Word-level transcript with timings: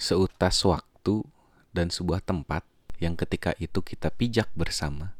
seutas 0.00 0.56
waktu 0.64 1.20
dan 1.76 1.92
sebuah 1.92 2.24
tempat 2.24 2.64
yang 3.04 3.20
ketika 3.20 3.52
itu 3.60 3.84
kita 3.84 4.08
pijak 4.08 4.48
bersama 4.56 5.12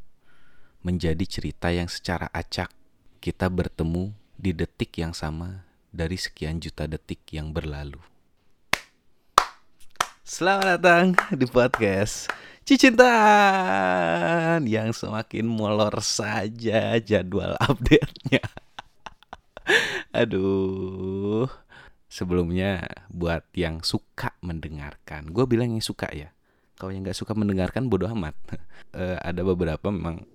menjadi 0.81 1.21
cerita 1.29 1.69
yang 1.69 1.85
secara 1.85 2.33
acak 2.33 2.73
kita 3.21 3.53
bertemu 3.53 4.17
di 4.41 4.57
detik 4.57 4.97
yang 4.97 5.13
sama 5.13 5.69
dari 5.93 6.17
sekian 6.17 6.65
juta 6.65 6.89
detik 6.89 7.21
yang 7.29 7.53
berlalu. 7.53 8.01
Selamat 10.25 10.81
datang 10.81 11.13
di 11.37 11.45
podcast 11.45 12.33
Cicintaan 12.65 14.65
yang 14.65 14.97
semakin 14.97 15.45
molor 15.45 16.01
saja 16.01 16.97
jadwal 17.05 17.53
update-nya. 17.61 18.41
Aduh, 20.25 21.53
sebelumnya 22.11 22.91
buat 23.07 23.47
yang 23.55 23.87
suka 23.87 24.35
mendengarkan. 24.43 25.31
Gue 25.31 25.47
bilang 25.47 25.71
yang 25.71 25.81
suka 25.81 26.11
ya. 26.11 26.35
Kalau 26.75 26.91
yang 26.91 27.07
nggak 27.07 27.17
suka 27.17 27.39
mendengarkan 27.39 27.87
bodoh 27.87 28.11
amat. 28.11 28.35
Uh, 28.91 29.17
ada 29.31 29.47
beberapa 29.47 29.89
memang 29.95 30.27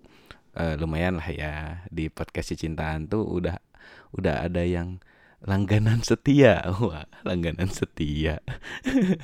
uh, 0.55 0.79
lumayan 0.79 1.19
lah 1.19 1.29
ya. 1.29 1.53
Di 1.91 2.07
podcast 2.07 2.55
cintaan 2.55 3.11
tuh 3.11 3.27
udah 3.27 3.59
udah 4.15 4.47
ada 4.47 4.63
yang 4.63 5.03
langganan 5.43 5.99
setia. 5.99 6.63
Wah 6.87 7.05
langganan 7.27 7.67
setia. 7.67 8.39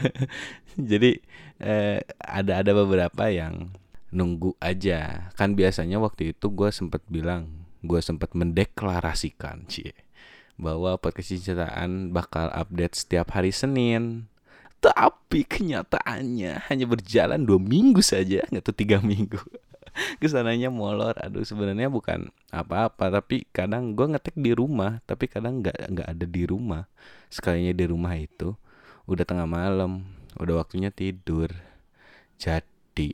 Jadi 0.91 1.23
uh, 1.63 2.03
ada 2.19 2.59
ada 2.59 2.71
beberapa 2.75 3.31
yang 3.31 3.71
nunggu 4.11 4.59
aja. 4.59 5.31
Kan 5.39 5.55
biasanya 5.55 6.03
waktu 6.03 6.35
itu 6.35 6.51
gue 6.51 6.67
sempat 6.67 6.99
bilang 7.07 7.63
gue 7.81 7.97
sempat 8.03 8.35
mendeklarasikan 8.37 9.65
cie 9.65 10.10
bahwa 10.61 10.93
podcast 11.01 11.33
cintaan 11.41 12.13
bakal 12.13 12.53
update 12.53 12.93
setiap 12.93 13.33
hari 13.33 13.49
Senin. 13.49 14.29
Tapi 14.77 15.41
kenyataannya 15.45 16.69
hanya 16.69 16.85
berjalan 16.85 17.41
dua 17.41 17.57
minggu 17.57 18.01
saja, 18.05 18.45
nggak 18.45 18.63
tuh 18.69 18.77
tiga 18.77 19.01
minggu. 19.11 19.41
Ke 19.91 20.29
sananya 20.29 20.71
molor, 20.71 21.17
aduh 21.19 21.43
sebenarnya 21.43 21.91
bukan 21.91 22.31
apa-apa, 22.53 23.11
tapi 23.11 23.43
kadang 23.51 23.97
gue 23.97 24.07
ngetek 24.07 24.37
di 24.39 24.55
rumah, 24.55 25.03
tapi 25.03 25.27
kadang 25.27 25.59
nggak 25.59 25.91
nggak 25.91 26.07
ada 26.07 26.25
di 26.29 26.43
rumah. 26.47 26.87
Sekalinya 27.27 27.75
di 27.75 27.85
rumah 27.89 28.13
itu 28.15 28.55
udah 29.09 29.25
tengah 29.27 29.49
malam, 29.49 30.05
udah 30.39 30.63
waktunya 30.63 30.93
tidur. 30.93 31.51
Jadi 32.39 33.13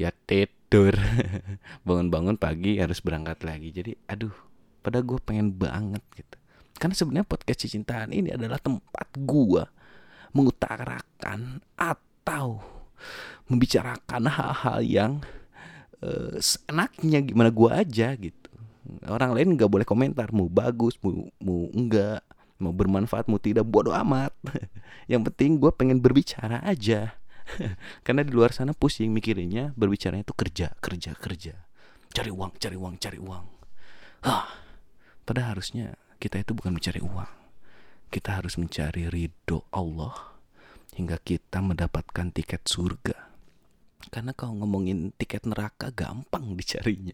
ya 0.00 0.10
tidur, 0.24 0.96
bangun-bangun 1.86 2.40
pagi 2.40 2.80
harus 2.80 3.04
berangkat 3.04 3.44
lagi. 3.44 3.68
Jadi 3.70 3.92
aduh 4.08 4.47
pada 4.88 5.04
gue 5.04 5.20
pengen 5.20 5.52
banget 5.52 6.00
gitu. 6.16 6.36
Karena 6.80 6.96
sebenarnya 6.96 7.28
podcast 7.28 7.68
cintaan 7.68 8.08
ini 8.08 8.32
adalah 8.32 8.56
tempat 8.56 9.12
gue 9.20 9.60
mengutarakan 10.32 11.60
atau 11.76 12.64
membicarakan 13.52 14.32
hal-hal 14.32 14.78
yang 14.80 15.12
uh, 16.00 16.40
seenaknya 16.40 17.20
gimana 17.20 17.52
gue 17.52 17.68
aja 17.68 18.16
gitu. 18.16 18.48
Orang 19.04 19.36
lain 19.36 19.60
nggak 19.60 19.68
boleh 19.68 19.84
komentar 19.84 20.32
mau 20.32 20.48
bagus 20.48 20.96
mau 21.04 21.28
mau 21.44 21.68
enggak 21.76 22.24
mau 22.56 22.72
bermanfaat 22.72 23.28
mau 23.28 23.36
tidak 23.36 23.68
bodoh 23.68 23.92
amat. 23.92 24.32
Yang 25.12 25.28
penting 25.28 25.60
gue 25.60 25.68
pengen 25.76 26.00
berbicara 26.00 26.64
aja. 26.64 27.12
Karena 28.04 28.24
di 28.24 28.32
luar 28.32 28.56
sana 28.56 28.72
pusing 28.72 29.12
mikirinnya 29.12 29.76
berbicaranya 29.76 30.24
itu 30.24 30.32
kerja 30.32 30.72
kerja 30.80 31.12
kerja. 31.12 31.54
Cari 32.08 32.32
uang 32.32 32.56
cari 32.56 32.76
uang 32.80 32.94
cari 32.96 33.18
uang. 33.20 33.44
Hah 34.24 34.67
Padahal 35.28 35.60
harusnya 35.60 35.92
kita 36.16 36.40
itu 36.40 36.56
bukan 36.56 36.72
mencari 36.72 37.04
uang. 37.04 37.28
Kita 38.08 38.40
harus 38.40 38.56
mencari 38.56 39.12
ridho 39.12 39.68
Allah 39.76 40.40
hingga 40.96 41.20
kita 41.20 41.60
mendapatkan 41.60 42.32
tiket 42.32 42.64
surga. 42.64 43.28
Karena 44.08 44.32
kalau 44.32 44.64
ngomongin 44.64 45.12
tiket 45.20 45.44
neraka 45.44 45.92
gampang 45.92 46.56
dicarinya. 46.56 47.12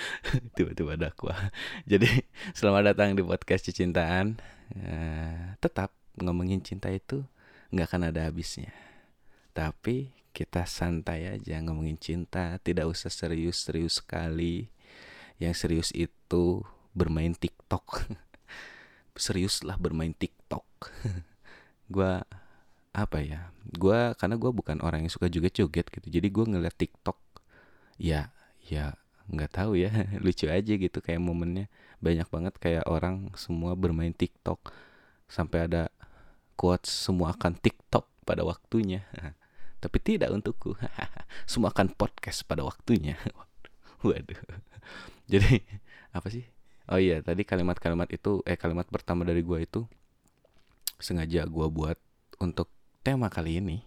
Tiba-tiba 0.56 0.96
dakwah. 0.96 1.52
Jadi 1.84 2.24
selamat 2.56 2.96
datang 2.96 3.12
di 3.12 3.20
podcast 3.20 3.68
Cintaan. 3.68 4.40
Uh, 4.72 5.52
tetap 5.60 5.92
ngomongin 6.16 6.64
cinta 6.64 6.88
itu 6.88 7.20
nggak 7.68 7.84
akan 7.92 8.08
ada 8.08 8.32
habisnya. 8.32 8.72
Tapi 9.52 10.08
kita 10.32 10.64
santai 10.64 11.28
aja 11.28 11.60
ngomongin 11.60 12.00
cinta, 12.00 12.56
tidak 12.64 12.88
usah 12.88 13.12
serius-serius 13.12 14.00
sekali. 14.00 14.72
Yang 15.36 15.54
serius 15.60 15.92
itu 15.92 16.64
bermain 16.92 17.32
TikTok. 17.36 18.08
Serius 19.16 19.60
lah 19.64 19.76
bermain 19.76 20.14
TikTok. 20.16 20.64
Gue 21.94 22.22
apa 22.92 23.24
ya 23.24 23.48
gue 23.72 24.12
karena 24.20 24.36
gue 24.36 24.52
bukan 24.52 24.84
orang 24.84 25.08
yang 25.08 25.08
suka 25.08 25.24
joget-joget 25.24 25.88
gitu 25.88 26.12
jadi 26.12 26.28
gue 26.28 26.44
ngeliat 26.44 26.76
TikTok 26.76 27.16
ya 27.96 28.28
ya 28.68 29.00
nggak 29.32 29.50
tahu 29.54 29.78
ya 29.80 29.90
lucu 30.24 30.46
aja 30.50 30.74
gitu 30.76 30.98
kayak 30.98 31.22
momennya. 31.22 31.70
Banyak 32.02 32.28
banget 32.28 32.54
kayak 32.58 32.84
orang 32.90 33.30
semua 33.38 33.78
bermain 33.78 34.10
TikTok 34.10 34.72
sampai 35.30 35.70
ada 35.70 35.82
quotes 36.58 36.90
semua 36.90 37.32
akan 37.32 37.54
TikTok 37.56 38.04
pada 38.26 38.42
waktunya. 38.42 39.06
Tapi 39.82 39.98
tidak 39.98 40.30
untukku. 40.30 40.74
Semua 41.50 41.72
akan 41.74 41.94
podcast 41.94 42.46
pada 42.46 42.62
waktunya. 42.66 43.18
Waduh. 44.06 44.38
Jadi 45.30 45.62
apa 46.12 46.28
sih 46.28 46.44
oh 46.90 46.98
iya 46.98 47.22
tadi 47.22 47.46
kalimat-kalimat 47.46 48.08
itu 48.10 48.42
eh 48.48 48.58
kalimat 48.58 48.86
pertama 48.88 49.22
dari 49.22 49.44
gue 49.44 49.58
itu 49.62 49.86
sengaja 51.02 51.46
gue 51.46 51.66
buat 51.66 51.98
untuk 52.38 52.70
tema 53.02 53.26
kali 53.26 53.58
ini. 53.58 53.82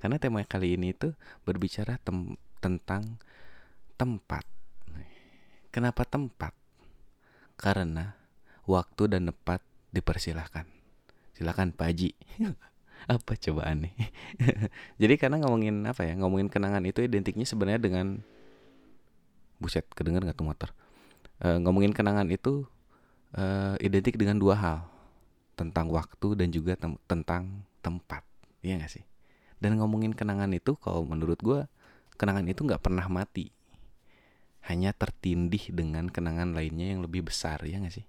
Karena 0.00 0.16
tema 0.16 0.44
kali 0.44 0.76
ini 0.76 0.92
itu 0.96 1.12
berbicara 1.44 2.00
tem 2.00 2.36
tentang 2.60 3.20
tempat. 3.96 4.44
Kenapa 5.72 6.04
tempat? 6.04 6.52
Karena 7.56 8.16
waktu 8.64 9.16
dan 9.16 9.28
tempat 9.32 9.60
dipersilahkan. 9.92 10.64
Silakan 11.36 11.72
Pak 11.72 11.86
Haji. 11.88 12.10
Apa 13.12 13.32
cobaan 13.36 13.88
nih? 13.88 13.94
Jadi 15.00 15.14
karena 15.16 15.40
ngomongin 15.40 15.88
apa 15.88 16.04
ya 16.04 16.12
ngomongin 16.20 16.52
kenangan 16.52 16.84
itu 16.84 17.00
identiknya 17.00 17.48
sebenarnya 17.48 17.80
dengan 17.80 18.20
buset 19.56 19.88
kedengar 19.96 20.20
nggak 20.20 20.36
tuh 20.36 20.44
motor 20.44 20.68
uh, 21.44 21.58
ngomongin 21.60 21.92
kenangan 21.96 22.28
itu 22.28 22.68
uh, 23.36 23.74
identik 23.80 24.16
dengan 24.16 24.38
dua 24.40 24.54
hal. 24.56 24.78
Tentang 25.58 25.92
waktu 25.92 26.40
dan 26.40 26.48
juga 26.48 26.72
tem 26.72 26.96
tentang 27.04 27.68
tempat. 27.84 28.24
Iya 28.64 28.80
gak 28.80 28.92
sih? 28.96 29.04
Dan 29.60 29.76
ngomongin 29.76 30.16
kenangan 30.16 30.48
itu 30.56 30.72
kalau 30.80 31.04
menurut 31.04 31.36
gue 31.44 31.68
kenangan 32.16 32.48
itu 32.48 32.64
nggak 32.64 32.80
pernah 32.80 33.04
mati. 33.12 33.52
Hanya 34.64 34.96
tertindih 34.96 35.68
dengan 35.72 36.08
kenangan 36.08 36.56
lainnya 36.56 36.96
yang 36.96 37.04
lebih 37.04 37.28
besar 37.28 37.60
ya 37.68 37.76
gak 37.76 37.92
sih? 37.92 38.08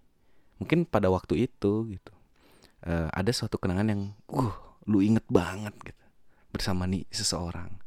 Mungkin 0.63 0.87
pada 0.87 1.11
waktu 1.11 1.47
itu 1.51 1.91
gitu. 1.91 2.13
Uh, 2.87 3.11
ada 3.11 3.35
suatu 3.35 3.59
kenangan 3.59 3.87
yang 3.91 4.01
uh 4.31 4.55
lu 4.87 5.03
inget 5.03 5.27
banget 5.27 5.75
gitu. 5.83 6.03
Bersama 6.55 6.87
nih 6.87 7.03
seseorang. 7.11 7.83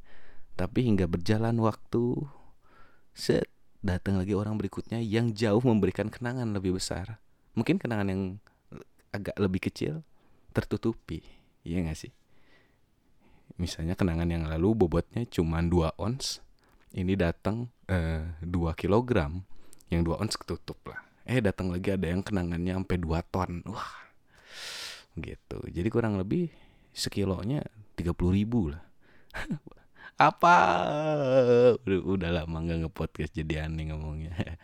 Tapi 0.60 0.84
hingga 0.84 1.08
berjalan 1.08 1.56
waktu 1.56 2.20
set 3.16 3.48
datang 3.84 4.16
lagi 4.16 4.32
orang 4.32 4.56
berikutnya 4.56 4.96
yang 5.04 5.36
jauh 5.36 5.60
memberikan 5.60 6.08
kenangan 6.08 6.56
lebih 6.56 6.80
besar. 6.80 7.20
Mungkin 7.52 7.76
kenangan 7.76 8.08
yang 8.08 8.22
agak 9.12 9.36
lebih 9.36 9.68
kecil 9.68 10.00
tertutupi, 10.56 11.20
iya 11.62 11.84
gak 11.84 12.00
sih? 12.00 12.12
Misalnya 13.60 13.94
kenangan 13.94 14.26
yang 14.26 14.48
lalu 14.48 14.72
bobotnya 14.72 15.28
cuma 15.28 15.60
2 15.60 16.00
ons, 16.00 16.40
ini 16.96 17.14
datang 17.14 17.68
eh, 17.86 18.24
2 18.40 18.48
kilogram, 18.74 19.44
yang 19.92 20.02
2 20.02 20.16
ons 20.16 20.34
ketutup 20.34 20.80
lah. 20.88 21.04
Eh 21.28 21.44
datang 21.44 21.68
lagi 21.68 21.92
ada 21.92 22.08
yang 22.08 22.24
kenangannya 22.24 22.72
sampai 22.80 22.96
2 22.98 23.20
ton, 23.30 23.62
wah 23.68 23.94
gitu. 25.14 25.60
Jadi 25.70 25.88
kurang 25.92 26.16
lebih 26.16 26.50
sekilonya 26.96 27.62
30 28.00 28.16
ribu 28.32 28.72
lah. 28.72 28.82
apa? 30.20 30.56
Udah, 31.82 32.00
udah 32.02 32.30
lama 32.42 32.56
nggak 32.62 32.86
ngepodcast 32.86 33.34
jadi 33.34 33.66
aneh 33.66 33.90
ngomongnya. 33.90 34.34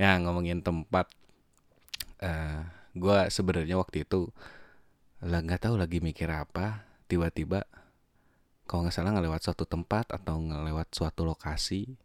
Ya 0.00 0.16
ngomongin 0.16 0.64
tempat. 0.64 1.12
Uh, 2.24 2.24
eh, 2.24 2.60
gue 2.96 3.18
sebenarnya 3.28 3.76
waktu 3.76 4.08
itu 4.08 4.32
lah 5.20 5.44
nggak 5.44 5.68
tahu 5.68 5.76
lagi 5.76 6.00
mikir 6.00 6.32
apa. 6.32 6.88
Tiba-tiba 7.04 7.68
kalau 8.64 8.88
nggak 8.88 8.96
salah 8.96 9.12
ngelewat 9.12 9.44
suatu 9.44 9.68
tempat 9.68 10.08
atau 10.08 10.40
ngelewat 10.40 10.88
suatu 10.96 11.28
lokasi. 11.28 12.00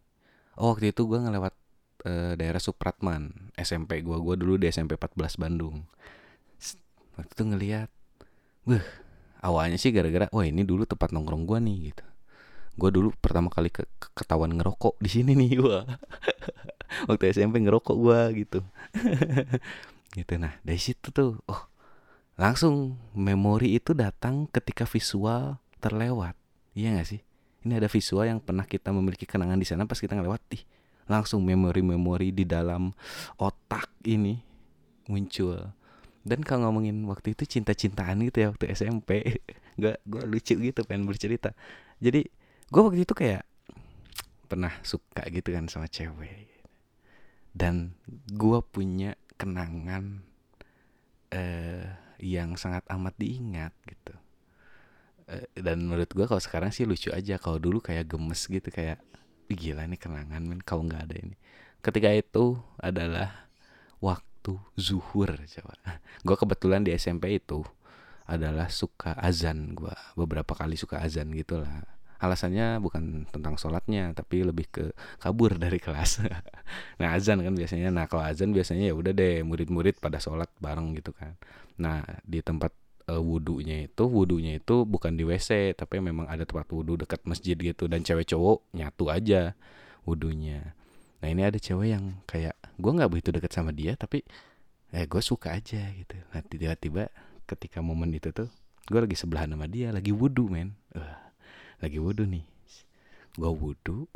Oh 0.59 0.75
waktu 0.75 0.91
itu 0.91 1.07
gue 1.07 1.23
ngelewat 1.23 1.55
uh, 2.03 2.35
daerah 2.35 2.59
Supratman 2.59 3.31
SMP 3.55 4.03
gue 4.03 4.17
gue 4.19 4.35
dulu 4.43 4.59
di 4.59 4.67
SMP 4.67 4.99
14 4.99 5.39
Bandung. 5.39 5.87
Waktu 7.15 7.31
itu 7.31 7.43
ngelihat 7.47 7.89
Wah, 8.67 8.83
awalnya 9.39 9.79
sih 9.79 9.95
gara-gara 9.95 10.27
wah 10.35 10.43
ini 10.43 10.67
dulu 10.67 10.83
tempat 10.83 11.13
nongkrong 11.13 11.45
gue 11.47 11.59
nih 11.63 11.77
gitu 11.93 12.05
gue 12.75 12.89
dulu 12.91 13.15
pertama 13.17 13.47
kali 13.47 13.71
ke 13.71 13.87
ketahuan 14.11 14.51
ngerokok 14.51 14.99
di 14.99 15.09
sini 15.09 15.31
nih 15.33 15.51
gua. 15.59 15.87
Waktu 17.09 17.31
SMP 17.31 17.63
ngerokok 17.63 17.95
gue 17.95 18.19
gitu. 18.45 18.59
Gitu 20.15 20.39
nah 20.39 20.55
dari 20.63 20.79
situ 20.79 21.11
tuh 21.11 21.43
oh 21.43 21.61
langsung 22.39 22.95
memori 23.11 23.75
itu 23.75 23.91
datang 23.91 24.47
ketika 24.47 24.87
visual 24.87 25.59
terlewat. 25.83 26.35
Iya 26.75 26.99
gak 26.99 27.07
sih? 27.07 27.21
Ini 27.67 27.79
ada 27.79 27.87
visual 27.91 28.27
yang 28.27 28.39
pernah 28.43 28.67
kita 28.67 28.91
memiliki 28.91 29.27
kenangan 29.27 29.59
di 29.59 29.67
sana 29.67 29.87
pas 29.87 29.99
kita 29.99 30.15
ngelewat. 30.15 30.43
Langsung 31.11 31.43
memori-memori 31.43 32.31
di 32.31 32.43
dalam 32.43 32.91
otak 33.39 33.91
ini 34.07 34.39
muncul. 35.07 35.71
Dan 36.25 36.41
kalau 36.41 36.67
ngomongin 36.67 37.05
waktu 37.05 37.37
itu 37.37 37.45
cinta-cintaan 37.45 38.17
gitu 38.25 38.37
ya 38.43 38.47
waktu 38.49 38.73
SMP 38.73 39.39
gak 39.77 40.01
gue 40.11 40.23
lucu 40.27 40.55
gitu 40.59 40.81
pengen 40.83 41.07
bercerita. 41.07 41.55
Jadi 42.03 42.27
gue 42.75 42.83
waktu 42.83 43.07
itu 43.07 43.15
kayak 43.15 43.47
pernah 44.51 44.75
suka 44.83 45.23
gitu 45.31 45.55
kan 45.55 45.71
sama 45.71 45.87
cewek. 45.87 46.51
Dan 47.55 47.95
gue 48.27 48.59
punya 48.67 49.15
kenangan 49.39 50.19
eh 51.31 51.87
yang 52.19 52.59
sangat 52.59 52.83
amat 52.91 53.15
diingat 53.15 53.71
gitu. 53.87 54.11
Uh, 55.31 55.47
dan 55.55 55.87
menurut 55.87 56.11
gue 56.11 56.27
kalau 56.27 56.43
sekarang 56.43 56.75
sih 56.75 56.83
lucu 56.83 57.15
aja. 57.15 57.39
Kalau 57.39 57.63
dulu 57.63 57.79
kayak 57.79 58.11
gemes 58.11 58.43
gitu 58.43 58.67
kayak 58.67 58.99
gila 59.47 59.87
nih 59.87 59.95
kenangan 59.95 60.43
men 60.43 60.59
kalau 60.59 60.83
nggak 60.83 61.07
ada 61.07 61.15
ini. 61.15 61.39
Ketika 61.79 62.11
itu 62.11 62.59
adalah 62.75 63.47
waktu 64.03 64.59
zuhur 64.75 65.31
coba. 65.31 65.73
Gue 66.27 66.35
kebetulan 66.35 66.83
di 66.83 66.91
SMP 66.91 67.39
itu 67.39 67.63
adalah 68.25 68.73
suka 68.73 69.13
azan 69.21 69.77
gue 69.77 69.93
beberapa 70.17 70.57
kali 70.57 70.73
suka 70.73 70.97
azan 70.97 71.29
gitulah 71.29 71.85
alasannya 72.25 72.81
bukan 72.81 73.29
tentang 73.29 73.55
sholatnya 73.55 74.11
tapi 74.17 74.41
lebih 74.41 74.67
ke 74.69 74.83
kabur 75.21 75.57
dari 75.63 75.77
kelas. 75.77 76.25
Nah 76.99 77.13
azan 77.13 77.45
kan 77.45 77.53
biasanya. 77.53 77.93
Nah 77.93 78.09
kalau 78.09 78.25
azan 78.25 78.51
biasanya 78.51 78.89
ya 78.89 78.93
udah 78.97 79.13
deh 79.13 79.45
murid-murid 79.45 80.01
pada 80.01 80.17
sholat 80.17 80.49
bareng 80.57 80.97
gitu 80.97 81.13
kan. 81.13 81.37
Nah 81.77 82.01
di 82.25 82.41
tempat 82.41 82.73
uh, 83.09 83.21
wudhunya 83.21 83.87
itu 83.87 84.03
wudhunya 84.05 84.59
itu 84.61 84.83
bukan 84.83 85.13
di 85.13 85.23
WC 85.23 85.77
tapi 85.77 86.01
memang 86.01 86.25
ada 86.25 86.43
tempat 86.43 86.65
wudhu 86.73 86.97
dekat 86.97 87.21
masjid 87.29 87.53
gitu 87.53 87.85
dan 87.85 88.01
cewek 88.01 88.25
cowok 88.33 88.65
nyatu 88.73 89.13
aja 89.13 89.53
wudhunya 90.09 90.73
nah 91.21 91.27
ini 91.29 91.41
ada 91.45 91.57
cewek 91.57 91.89
yang 91.93 92.21
kayak 92.25 92.57
gue 92.77 92.91
nggak 92.91 93.09
begitu 93.09 93.29
dekat 93.33 93.51
sama 93.53 93.71
dia 93.73 93.97
tapi 93.97 94.25
eh 94.95 95.05
gue 95.09 95.21
suka 95.23 95.51
aja 95.51 95.81
gitu. 95.91 96.15
Nah 96.31 96.41
tiba-tiba 96.45 97.11
ketika 97.43 97.83
momen 97.83 98.15
itu 98.15 98.31
tuh 98.31 98.47
gue 98.87 98.99
lagi 99.01 99.17
sebelahan 99.17 99.51
sama 99.51 99.67
dia 99.67 99.91
lagi 99.91 100.15
wudhu 100.15 100.47
men. 100.47 100.77
Uh, 100.95 101.24
lagi 101.85 102.01
wudhu 102.01 102.25
nih. 102.25 102.41
Gue 103.37 103.51
wudhu 103.53 104.09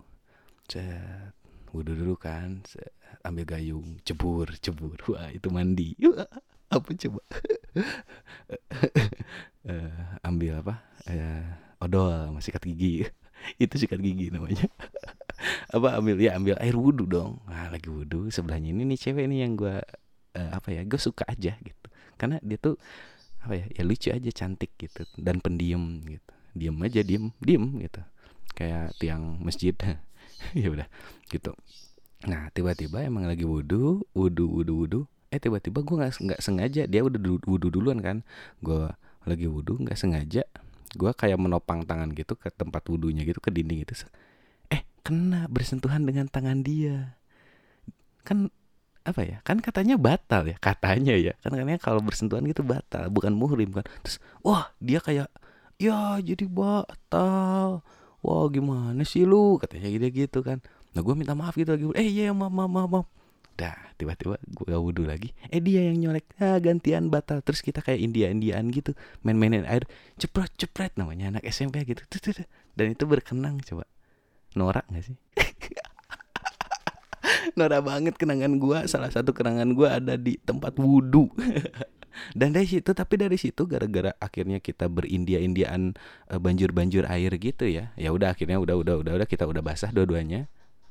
cet 0.65 1.37
wudhu 1.69 1.93
dulu 1.93 2.17
kan 2.17 2.65
cet, 2.65 2.89
ambil 3.21 3.45
gayung 3.45 4.01
cebur 4.01 4.49
cebur. 4.57 4.97
Wah 5.13 5.29
itu 5.29 5.53
mandi. 5.53 5.93
Wah, 6.01 6.25
apa 6.75 6.89
coba? 6.97 7.21
Uh, 9.69 10.01
ambil 10.27 10.65
apa? 10.65 10.81
Uh, 11.05 11.45
odol 11.77 12.33
masih 12.33 12.49
sikat 12.49 12.65
gigi. 12.65 13.05
Itu 13.63 13.79
sikat 13.79 14.03
gigi 14.03 14.33
namanya. 14.33 14.67
Apa 15.71 16.01
ambil? 16.01 16.19
Ya 16.19 16.35
ambil 16.35 16.57
air 16.59 16.75
wudhu 16.75 17.05
dong. 17.05 17.39
Nah 17.45 17.69
lagi 17.69 17.87
wudhu 17.87 18.33
sebelahnya 18.33 18.73
ini 18.73 18.83
nih 18.83 18.99
cewek 18.99 19.29
nih 19.29 19.45
yang 19.45 19.53
gue 19.55 19.77
uh, 20.35 20.49
apa 20.51 20.73
ya 20.73 20.81
gue 20.83 20.99
suka 20.99 21.23
aja 21.29 21.53
gitu. 21.55 21.87
Karena 22.19 22.41
dia 22.43 22.59
tuh 22.59 22.75
apa 23.39 23.55
ya 23.55 23.65
ya 23.71 23.83
lucu 23.87 24.11
aja 24.11 24.31
cantik 24.35 24.75
gitu 24.75 25.07
dan 25.15 25.39
pendiam 25.39 26.03
gitu 26.03 26.33
diem 26.59 26.75
aja 26.83 27.01
diem 27.01 27.31
diem 27.39 27.63
gitu. 27.87 28.01
Kayak 28.53 28.93
tiang 28.99 29.39
masjid. 29.39 29.73
Ya 30.55 30.71
udah 30.71 30.87
gitu. 31.27 31.51
Nah 32.23 32.47
tiba-tiba 32.55 33.03
emang 33.03 33.27
lagi 33.27 33.43
wudhu 33.43 34.07
wudhu 34.15 34.47
wudhu 34.47 34.73
wudhu 34.79 34.99
eh 35.35 35.37
tiba-tiba 35.37 35.83
gue 35.83 35.95
nggak 35.99 36.15
nggak 36.15 36.39
sengaja. 36.39 36.87
Dia 36.87 37.03
udah 37.03 37.19
wudhu 37.43 37.67
duluan 37.67 37.99
kan. 37.99 38.23
Gue 38.63 38.87
lagi 39.27 39.51
wudhu 39.51 39.83
nggak 39.83 39.99
sengaja. 39.99 40.47
Gue 40.95 41.11
kayak 41.11 41.35
menopang 41.35 41.83
tangan 41.83 42.15
gitu 42.15 42.39
ke 42.39 42.55
tempat 42.55 42.87
wudhunya 42.87 43.27
gitu 43.27 43.43
ke 43.43 43.51
dinding 43.51 43.83
itu 43.83 43.93
eh 44.73 44.81
kena 45.03 45.49
bersentuhan 45.51 46.07
dengan 46.07 46.31
tangan 46.31 46.63
dia. 46.63 47.19
Kan 48.23 48.49
apa 49.03 49.21
ya? 49.25 49.37
Kan 49.41 49.59
katanya 49.59 49.97
batal 49.97 50.45
ya? 50.45 50.57
Katanya 50.61 51.17
ya. 51.17 51.33
Kan 51.41 51.57
katanya 51.57 51.81
kalau 51.81 51.99
bersentuhan 51.99 52.45
gitu 52.45 52.61
batal 52.61 53.09
bukan 53.09 53.33
muhrim 53.33 53.73
kan. 53.73 53.85
Terus 54.05 54.21
wah 54.45 54.71
dia 54.77 55.01
kayak 55.01 55.29
ya 55.79 56.19
jadi 56.19 56.45
batal. 56.45 57.81
Wah 58.19 58.45
gimana 58.51 59.01
sih 59.07 59.23
lu? 59.23 59.55
Katanya 59.57 59.87
gitu 59.95 60.07
gitu 60.11 60.39
kan. 60.43 60.59
Nah 60.91 60.99
gue 60.99 61.15
minta 61.15 61.33
maaf 61.33 61.55
gitu 61.55 61.71
lagi. 61.71 61.87
Eh 61.95 62.05
iya 62.05 62.35
maaf 62.35 62.51
maaf 62.51 62.69
maaf, 62.69 62.91
maaf. 62.91 63.07
dah 63.59 63.75
tiba-tiba 63.99 64.39
gue 64.39 64.71
wudhu 64.71 65.03
lagi. 65.03 65.35
Eh 65.51 65.59
dia 65.59 65.83
yang 65.87 65.99
nyolek. 65.99 66.27
Ah 66.39 66.59
gantian 66.59 67.07
batal. 67.07 67.39
Terus 67.43 67.63
kita 67.63 67.79
kayak 67.79 67.99
India 67.99 68.31
Indian 68.31 68.71
gitu. 68.71 68.95
Main-mainin 69.23 69.67
air. 69.67 69.87
Cepret 70.19 70.51
cepret 70.59 70.95
namanya 70.99 71.35
anak 71.35 71.43
SMP 71.47 71.83
gitu. 71.87 72.03
Dan 72.75 72.95
itu 72.95 73.03
berkenang 73.07 73.59
coba. 73.63 73.87
Norak 74.55 74.87
gak 74.91 75.03
sih? 75.03 75.15
Norak 77.59 77.83
banget 77.83 78.15
kenangan 78.15 78.59
gue 78.59 78.79
salah 78.87 79.11
satu 79.11 79.35
kenangan 79.35 79.75
gue 79.75 79.87
ada 79.87 80.15
di 80.15 80.39
tempat 80.39 80.79
wudhu 80.79 81.27
dan 82.37 82.53
dari 82.53 82.67
situ 82.69 82.91
tapi 82.93 83.17
dari 83.17 83.37
situ 83.39 83.65
gara-gara 83.65 84.13
akhirnya 84.21 84.61
kita 84.61 84.85
berindia-indiaan 84.85 85.97
uh, 86.29 86.39
banjur-banjur 86.41 87.09
air 87.09 87.31
gitu 87.41 87.65
ya 87.65 87.89
ya 87.97 88.09
udah 88.13 88.33
akhirnya 88.33 88.61
udah 88.61 88.75
udah 88.77 88.95
udah 89.01 89.13
udah 89.21 89.27
kita 89.29 89.49
udah 89.49 89.63
basah 89.63 89.89
dua-duanya. 89.89 90.45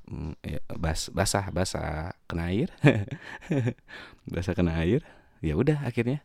Mm, 0.08 0.34
ya, 0.40 0.60
bas 0.74 1.12
basah 1.12 1.52
basah 1.52 2.16
kena 2.26 2.50
air. 2.50 2.72
Basah 4.32 4.52
kena 4.52 4.76
air 4.80 5.04
ya 5.40 5.54
udah 5.56 5.84
akhirnya 5.84 6.24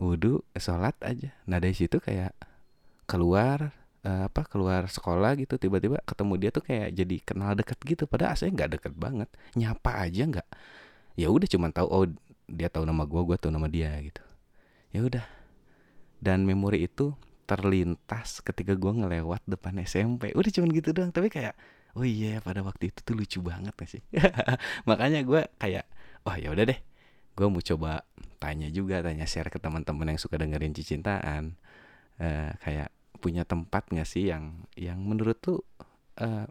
wudhu 0.00 0.42
sholat 0.56 0.96
aja. 1.04 1.32
Nah 1.48 1.60
dari 1.62 1.76
situ 1.76 2.00
kayak 2.00 2.32
keluar 3.06 3.72
uh, 4.04 4.26
apa 4.28 4.44
keluar 4.48 4.88
sekolah 4.88 5.36
gitu 5.38 5.60
tiba-tiba 5.60 6.00
ketemu 6.04 6.34
dia 6.40 6.50
tuh 6.52 6.64
kayak 6.64 6.88
jadi 6.96 7.16
kenal 7.22 7.52
deket 7.54 7.78
gitu. 7.84 8.04
Padahal 8.08 8.34
aslinya 8.36 8.64
nggak 8.64 8.70
deket 8.80 8.94
banget 8.96 9.28
nyapa 9.56 10.08
aja 10.08 10.22
nggak. 10.28 10.48
Ya 11.16 11.28
udah 11.28 11.48
cuma 11.48 11.68
tahu 11.68 11.88
oh 11.92 12.06
dia 12.48 12.68
tahu 12.68 12.84
nama 12.84 13.04
gue 13.08 13.22
gue 13.24 13.36
tahu 13.40 13.52
nama 13.52 13.68
dia 13.70 13.92
gitu 14.04 14.20
ya 14.92 15.00
udah. 15.02 15.24
Dan 16.22 16.46
memori 16.46 16.86
itu 16.86 17.16
terlintas 17.48 18.40
ketika 18.40 18.78
gue 18.78 18.92
ngelewat 19.02 19.42
depan 19.44 19.76
SMP 19.82 20.30
udah 20.32 20.50
cuman 20.54 20.70
gitu 20.72 20.94
doang 20.94 21.10
tapi 21.10 21.28
kayak 21.28 21.58
oh 21.98 22.06
iya 22.06 22.40
pada 22.40 22.64
waktu 22.64 22.88
itu 22.88 23.04
tuh 23.04 23.14
lucu 23.18 23.38
banget 23.42 23.74
gak 23.74 23.90
sih? 23.90 24.02
Makanya 24.88 25.26
gue 25.26 25.50
kayak 25.58 25.84
oh 26.28 26.36
ya 26.38 26.54
udah 26.54 26.64
deh. 26.64 26.78
Gue 27.32 27.46
mau 27.48 27.60
coba 27.60 28.04
tanya 28.38 28.68
juga 28.68 29.00
tanya 29.00 29.24
share 29.28 29.48
ke 29.52 29.58
teman-teman 29.60 30.14
yang 30.14 30.20
suka 30.20 30.40
dengerin 30.40 30.72
cicintaan. 30.72 31.56
Uh, 32.20 32.54
kayak 32.62 32.92
punya 33.18 33.42
tempat 33.42 33.88
gak 33.90 34.08
sih 34.08 34.30
yang 34.30 34.64
yang 34.78 35.00
menurut 35.02 35.36
tuh 35.40 35.64
uh, 36.20 36.46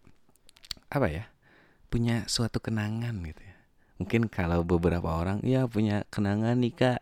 apa 0.91 1.07
ya 1.07 1.25
punya 1.91 2.27
suatu 2.29 2.59
kenangan 2.61 3.15
gitu 3.25 3.41
ya. 3.41 3.57
Mungkin 4.01 4.29
kalau 4.29 4.65
beberapa 4.65 5.09
orang 5.13 5.41
ya 5.45 5.65
punya 5.69 6.05
kenangan 6.09 6.57
nih 6.57 6.73
kak 6.73 7.01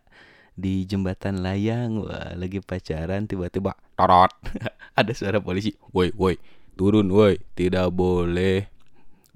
di 0.59 0.83
jembatan 0.83 1.39
layang. 1.39 2.03
Wah 2.03 2.35
lagi 2.35 2.59
pacaran 2.59 3.25
tiba-tiba 3.25 3.73
torot. 3.95 4.29
Ada 4.99 5.15
suara 5.15 5.39
polisi 5.39 5.73
woi 5.95 6.11
woi 6.13 6.35
turun 6.75 7.07
woi 7.09 7.39
tidak 7.55 7.89
boleh 7.95 8.67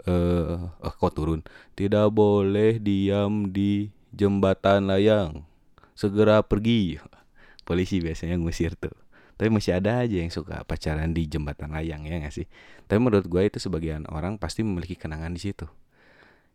eh 0.03 0.60
uh, 0.60 0.94
kok 1.00 1.15
turun? 1.15 1.42
Tidak 1.74 2.12
boleh 2.12 2.77
diam 2.84 3.50
di 3.50 3.88
jembatan 4.12 4.92
layang 4.92 5.48
segera 5.96 6.44
pergi. 6.44 7.00
Polisi 7.68 8.03
biasanya 8.03 8.36
ngusir 8.36 8.75
tuh. 8.75 8.92
Tapi 9.39 9.50
masih 9.50 9.74
ada 9.74 10.03
aja 10.03 10.20
yang 10.20 10.30
suka 10.30 10.62
pacaran 10.68 11.15
di 11.15 11.25
jembatan 11.25 11.74
layang 11.74 12.06
ya 12.06 12.22
gak 12.22 12.36
sih? 12.36 12.46
Tapi 12.86 13.00
menurut 13.01 13.25
gue 13.25 13.42
itu 13.42 13.58
sebagian 13.58 14.06
orang 14.12 14.38
pasti 14.38 14.62
memiliki 14.62 15.00
kenangan 15.00 15.32
di 15.34 15.42
situ. 15.42 15.65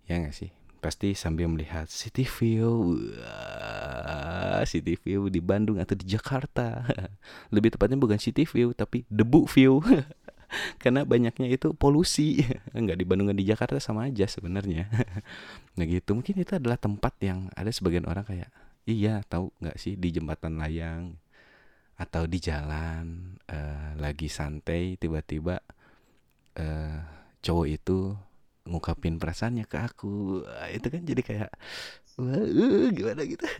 Ya 0.05 0.21
gak 0.21 0.37
sih 0.37 0.53
pasti 0.79 1.13
sambil 1.13 1.51
melihat 1.51 1.91
city 1.91 2.23
view. 2.25 2.99
Wah, 3.19 4.63
city 4.65 4.95
view 4.95 5.27
di 5.29 5.43
Bandung 5.43 5.83
atau 5.83 5.99
di 5.99 6.07
Jakarta. 6.07 6.87
Lebih 7.55 7.75
tepatnya 7.75 7.99
bukan 7.99 8.19
city 8.19 8.47
view 8.47 8.73
tapi 8.73 9.03
debu 9.11 9.45
view. 9.51 9.83
Karena 10.83 11.05
banyaknya 11.05 11.51
itu 11.51 11.75
polusi. 11.77 12.41
Nggak 12.73 12.99
di 12.99 13.05
Bandung 13.05 13.35
di 13.35 13.45
Jakarta 13.45 13.77
sama 13.83 14.09
aja 14.09 14.25
sebenarnya. 14.25 14.89
Nah 15.77 15.85
gitu. 15.85 16.15
Mungkin 16.17 16.41
itu 16.41 16.57
adalah 16.57 16.81
tempat 16.81 17.15
yang 17.21 17.51
ada 17.53 17.69
sebagian 17.69 18.07
orang 18.09 18.25
kayak 18.25 18.51
iya 18.89 19.21
tahu 19.29 19.53
nggak 19.61 19.77
sih 19.77 20.01
di 20.01 20.09
jembatan 20.17 20.57
layang 20.57 21.21
atau 22.01 22.25
di 22.25 22.41
jalan 22.41 23.37
uh, 23.53 23.93
lagi 24.01 24.33
santai 24.33 24.97
tiba-tiba 24.97 25.61
uh, 26.57 26.99
cowok 27.45 27.67
itu 27.69 28.17
ngungkapin 28.69 29.17
perasaannya 29.17 29.65
ke 29.65 29.77
aku. 29.81 30.45
Itu 30.71 30.87
kan 30.93 31.03
jadi 31.03 31.23
kayak 31.25 31.51
uh, 32.21 32.89
gimana 32.93 33.23
gitu? 33.25 33.45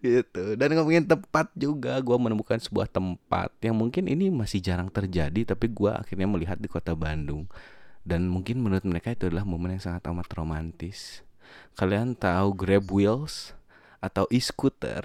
Gitu. 0.00 0.56
Dan 0.56 0.80
ngomongin 0.80 1.04
tempat 1.04 1.52
juga 1.52 2.00
gue 2.00 2.16
menemukan 2.16 2.56
sebuah 2.56 2.88
tempat 2.88 3.52
yang 3.60 3.76
mungkin 3.76 4.08
ini 4.08 4.32
masih 4.32 4.64
jarang 4.64 4.88
terjadi 4.88 5.52
tapi 5.52 5.68
gue 5.68 5.92
akhirnya 5.92 6.24
melihat 6.24 6.56
di 6.56 6.72
kota 6.72 6.96
Bandung. 6.96 7.44
Dan 8.00 8.32
mungkin 8.32 8.64
menurut 8.64 8.88
mereka 8.88 9.12
itu 9.12 9.28
adalah 9.28 9.44
momen 9.44 9.76
yang 9.76 9.84
sangat 9.84 10.08
amat 10.08 10.24
romantis. 10.32 11.20
Kalian 11.76 12.16
tahu 12.16 12.56
Grab 12.56 12.88
Wheels 12.88 13.52
atau 14.00 14.24
e-scooter? 14.32 15.04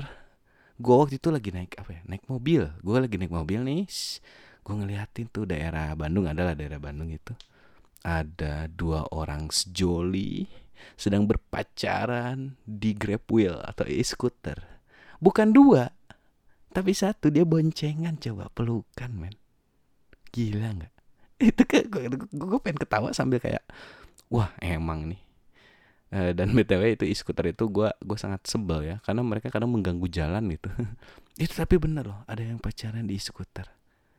Gue 0.80 0.96
waktu 0.96 1.20
itu 1.20 1.28
lagi 1.28 1.52
naik 1.52 1.76
apa 1.84 2.00
ya 2.00 2.02
naik 2.08 2.24
mobil. 2.32 2.72
Gue 2.80 2.98
lagi 3.04 3.20
naik 3.20 3.36
mobil 3.36 3.60
nih 3.68 3.84
gue 4.64 4.76
ngeliatin 4.80 5.28
tuh 5.28 5.44
daerah 5.44 5.92
Bandung 5.94 6.26
adalah 6.26 6.56
daerah 6.56 6.80
Bandung 6.80 7.12
itu 7.12 7.36
ada 8.04 8.68
dua 8.68 9.08
orang 9.16 9.50
sejoli 9.50 10.46
sedang 11.00 11.24
berpacaran 11.24 12.60
di 12.68 12.92
grab 12.92 13.24
wheel 13.32 13.64
atau 13.64 13.88
e-scooter. 13.88 14.60
Bukan 15.24 15.56
dua 15.56 15.88
tapi 16.74 16.92
satu. 16.92 17.30
Dia 17.30 17.46
boncengan 17.46 18.18
coba 18.18 18.50
pelukan 18.52 19.12
men. 19.14 19.38
Gila 20.34 20.70
nggak? 20.82 20.94
Itu 21.54 21.64
kayak 21.64 21.88
gue, 21.94 22.60
pengen 22.60 22.82
ketawa 22.82 23.14
sambil 23.14 23.38
kayak 23.38 23.64
wah 24.28 24.50
emang 24.60 25.14
nih. 25.14 25.22
Eh, 26.14 26.32
dan 26.38 26.54
btw 26.58 26.94
itu 26.94 27.10
e-scooter 27.10 27.50
itu 27.50 27.66
gue 27.74 27.90
gue 27.90 28.18
sangat 28.22 28.46
sebel 28.46 28.86
ya 28.86 28.96
karena 29.02 29.26
mereka 29.26 29.50
kadang 29.50 29.74
mengganggu 29.74 30.06
jalan 30.10 30.46
gitu. 30.52 30.70
Itu 31.42 31.54
tapi 31.58 31.82
bener 31.82 32.06
loh 32.06 32.22
ada 32.30 32.46
yang 32.46 32.62
pacaran 32.62 33.10
di 33.10 33.18
e-scooter. 33.18 33.66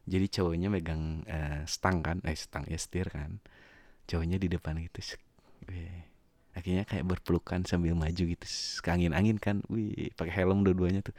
Jadi 0.04 0.26
cowoknya 0.26 0.68
megang 0.68 1.22
uh, 1.22 1.62
stang 1.70 2.02
kan 2.02 2.18
eh 2.26 2.34
stang 2.34 2.66
ya 2.66 2.74
setir 2.74 3.08
kan 3.14 3.38
cowoknya 4.06 4.38
di 4.40 4.48
depan 4.52 4.76
gitu 4.80 5.16
akhirnya 6.54 6.86
kayak 6.86 7.04
berpelukan 7.04 7.66
sambil 7.66 7.98
maju 7.98 8.22
gitu 8.24 8.46
angin 8.86 9.12
angin 9.12 9.36
kan. 9.36 9.60
Wih 9.66 10.14
pakai 10.14 10.32
helm 10.42 10.62
dua-duanya 10.62 11.02
tuh. 11.02 11.14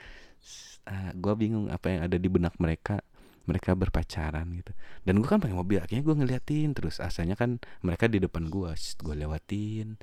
Uh, 0.85 0.91
ah, 0.91 1.11
gue 1.13 1.33
bingung 1.35 1.67
apa 1.67 1.91
yang 1.91 2.01
ada 2.07 2.17
di 2.17 2.29
benak 2.31 2.55
mereka. 2.57 3.03
Mereka 3.45 3.77
berpacaran 3.77 4.49
gitu. 4.57 4.73
Dan 5.05 5.21
gue 5.21 5.29
kan 5.29 5.37
pakai 5.37 5.53
mobil 5.53 5.77
akhirnya 5.77 6.01
gue 6.01 6.15
ngeliatin 6.17 6.73
terus. 6.73 6.97
Asalnya 6.97 7.37
kan 7.37 7.61
mereka 7.85 8.09
di 8.09 8.17
depan 8.17 8.49
gue 8.49 8.73
gue 8.73 9.15
lewatin. 9.15 10.01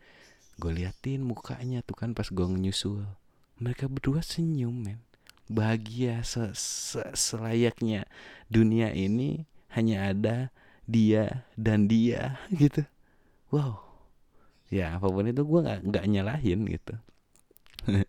Gue 0.61 0.71
liatin 0.71 1.27
mukanya 1.27 1.83
tuh 1.83 1.97
kan 1.99 2.15
pas 2.15 2.29
gue 2.29 2.47
nyusul. 2.47 3.03
Mereka 3.59 3.91
berdua 3.91 4.23
senyum 4.23 4.79
men. 4.79 5.01
Bahagia 5.51 6.23
-se 6.23 6.55
selayaknya 7.19 8.07
dunia 8.47 8.95
ini 8.95 9.45
hanya 9.75 10.15
ada 10.15 10.55
dia 10.87 11.47
dan 11.55 11.87
dia 11.87 12.41
gitu. 12.53 12.83
Wow. 13.53 13.85
Ya 14.73 14.97
apa 14.97 15.05
pun 15.05 15.29
itu 15.29 15.45
gue 15.45 15.61
nggak 15.61 15.81
nggak 15.85 16.05
nyalahin 16.09 16.61
gitu. 16.69 16.95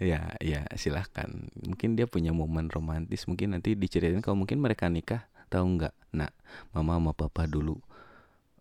Ya 0.00 0.32
ya 0.40 0.64
silahkan 0.80 1.28
mungkin 1.60 1.92
dia 1.92 2.08
punya 2.08 2.32
momen 2.32 2.72
romantis 2.72 3.28
mungkin 3.28 3.52
nanti 3.52 3.76
diceritain 3.76 4.24
kalau 4.24 4.32
mungkin 4.32 4.56
mereka 4.56 4.88
nikah 4.88 5.28
tahu 5.52 5.76
nggak? 5.76 5.92
Nah 6.16 6.32
mama 6.72 6.96
sama 6.96 7.12
papa 7.12 7.44
dulu 7.44 7.76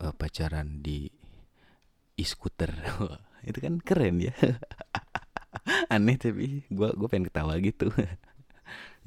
uh, 0.03 0.11
pacaran 0.11 0.83
di 0.83 1.07
e-scooter. 2.19 2.75
Itu 3.47 3.63
kan 3.63 3.79
keren 3.79 4.19
ya. 4.19 4.35
Aneh 5.95 6.19
tapi 6.19 6.67
gue 6.67 6.89
gue 6.91 7.07
pengen 7.07 7.31
ketawa 7.31 7.55
gitu. 7.63 7.87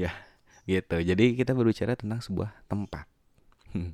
Ya 0.01 0.17
gitu. 0.65 1.05
Jadi 1.05 1.37
kita 1.37 1.53
berbicara 1.53 2.01
tentang 2.01 2.25
sebuah 2.25 2.65
tempat. 2.65 3.05
Hmm. 3.77 3.93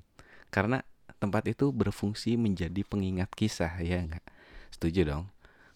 Karena 0.48 0.84
tempat 1.18 1.44
itu 1.50 1.74
berfungsi 1.74 2.38
menjadi 2.38 2.86
pengingat 2.86 3.32
kisah 3.34 3.80
ya 3.82 4.04
nggak 4.04 4.24
setuju 4.70 5.04
dong 5.04 5.24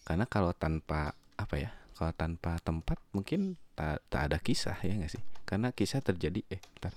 karena 0.07 0.25
kalau 0.29 0.55
tanpa 0.55 1.17
apa 1.35 1.55
ya 1.59 1.71
kalau 1.99 2.13
tanpa 2.15 2.59
tempat 2.63 2.99
mungkin 3.11 3.59
tak 3.75 4.03
tak 4.07 4.31
ada 4.31 4.39
kisah 4.39 4.79
ya 4.81 4.95
nggak 4.95 5.13
sih 5.13 5.23
karena 5.49 5.75
kisah 5.75 6.01
terjadi 6.01 6.41
eh 6.49 6.63
bentar. 6.63 6.95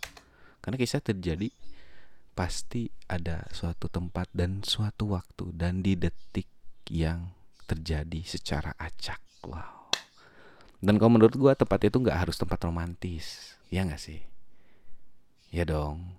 karena 0.62 0.78
kisah 0.78 1.02
terjadi 1.02 1.50
pasti 2.36 2.92
ada 3.08 3.48
suatu 3.56 3.88
tempat 3.88 4.28
dan 4.36 4.60
suatu 4.62 5.16
waktu 5.16 5.56
dan 5.56 5.80
di 5.80 5.96
detik 5.96 6.52
yang 6.92 7.32
terjadi 7.66 8.22
secara 8.28 8.76
acak. 8.78 9.18
Wow. 9.48 9.90
Dan 10.84 11.02
kalau 11.02 11.18
menurut 11.18 11.34
gue 11.34 11.54
tempat 11.56 11.80
itu 11.88 11.98
nggak 11.98 12.28
harus 12.28 12.38
tempat 12.38 12.62
romantis, 12.68 13.58
ya 13.72 13.88
nggak 13.88 13.98
sih? 13.98 14.22
Ya 15.50 15.64
dong. 15.66 16.14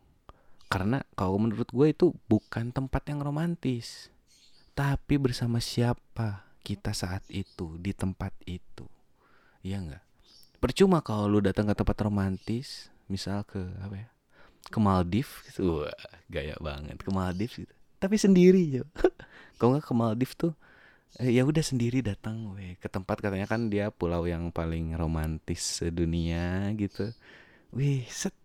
Karena 0.66 1.02
kalau 1.14 1.38
menurut 1.38 1.70
gue 1.70 1.86
itu 1.90 2.06
bukan 2.26 2.74
tempat 2.74 3.06
yang 3.06 3.22
romantis, 3.22 4.10
tapi 4.74 5.16
bersama 5.16 5.62
siapa 5.62 6.46
kita 6.66 6.90
saat 6.90 7.22
itu 7.30 7.78
di 7.78 7.94
tempat 7.94 8.34
itu, 8.44 8.86
ya 9.62 9.78
nggak? 9.78 10.02
Percuma 10.58 10.98
kalau 11.04 11.30
lu 11.30 11.38
datang 11.38 11.70
ke 11.70 11.74
tempat 11.78 11.94
romantis, 12.02 12.90
misal 13.06 13.46
ke 13.46 13.62
apa 13.78 13.94
ya? 13.94 14.08
Ke 14.66 14.78
Maldives 14.82 15.46
gitu. 15.46 15.86
Wah, 15.86 15.94
gaya 16.26 16.58
banget 16.58 16.98
ke 16.98 17.10
Maldives 17.14 17.54
gitu. 17.62 17.74
Tapi 18.02 18.18
sendiri, 18.18 18.82
yo. 18.82 18.84
kalau 19.56 19.78
nggak 19.78 19.86
ke 19.86 19.94
Maldives 19.94 20.34
tuh 20.34 20.52
eh, 21.20 21.32
ya 21.32 21.42
udah 21.48 21.64
sendiri 21.64 22.04
datang 22.04 22.52
we 22.52 22.76
ke 22.76 22.88
tempat 22.92 23.20
katanya 23.20 23.48
kan 23.48 23.72
dia 23.72 23.88
pulau 23.88 24.28
yang 24.28 24.52
paling 24.52 24.92
romantis 24.96 25.80
sedunia 25.80 26.68
gitu 26.76 27.12
wih 27.72 28.04
set 28.12 28.36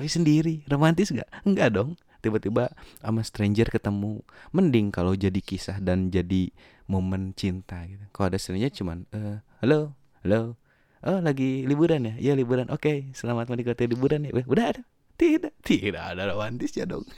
tapi 0.00 0.08
sendiri 0.08 0.54
romantis 0.64 1.12
gak 1.12 1.28
enggak 1.44 1.76
dong. 1.76 1.92
Tiba-tiba 2.24 2.72
sama 3.04 3.20
stranger 3.20 3.68
ketemu. 3.68 4.24
Mending 4.48 4.88
kalau 4.88 5.12
jadi 5.12 5.36
kisah 5.44 5.76
dan 5.76 6.08
jadi 6.08 6.48
momen 6.88 7.36
cinta 7.36 7.84
gitu. 7.84 8.00
Kalau 8.16 8.32
ada 8.32 8.40
stranger 8.40 8.72
cuman 8.72 9.04
uh, 9.12 9.44
halo 9.60 9.92
halo. 10.24 10.56
Oh 11.04 11.20
lagi 11.20 11.68
liburan 11.68 12.08
ya? 12.08 12.14
Ya 12.16 12.32
liburan. 12.32 12.72
Oke 12.72 12.80
okay, 12.80 12.98
selamat 13.12 13.52
menikmati 13.52 13.92
liburan 13.92 14.24
ya. 14.24 14.32
Udah 14.32 14.72
ada? 14.72 14.82
Tidak 15.20 15.60
tidak 15.68 16.00
ada 16.16 16.32
romantisnya 16.32 16.88
dong. 16.88 17.04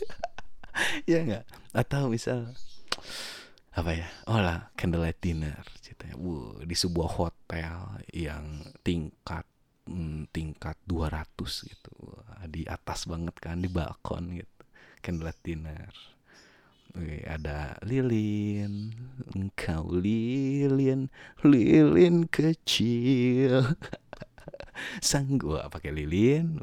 Ya 1.04 1.20
enggak 1.20 1.44
atau 1.76 2.08
misal 2.08 2.56
apa 3.76 3.92
ya? 3.92 4.08
Oh 4.24 4.40
lah 4.40 4.72
candlelight 4.72 5.20
dinner 5.20 5.60
ceritanya. 5.84 6.16
Wow, 6.16 6.64
di 6.64 6.72
sebuah 6.72 7.12
hotel 7.12 8.00
yang 8.08 8.72
tingkat 8.80 9.44
hmm, 9.86 10.30
tingkat 10.30 10.76
200 10.86 11.26
gitu 11.68 11.94
di 12.52 12.68
atas 12.68 13.08
banget 13.08 13.32
kan 13.40 13.64
di 13.64 13.72
balkon 13.72 14.36
gitu. 14.36 14.60
Candlelight 15.00 15.40
dinner. 15.40 15.90
Oke, 16.92 17.24
ada 17.24 17.80
lilin, 17.88 18.92
engkau 19.32 19.88
lilin, 19.96 21.08
lilin 21.40 22.28
kecil. 22.28 23.64
Sang 25.00 25.40
gua 25.40 25.72
pakai 25.72 25.88
lilin, 25.88 26.60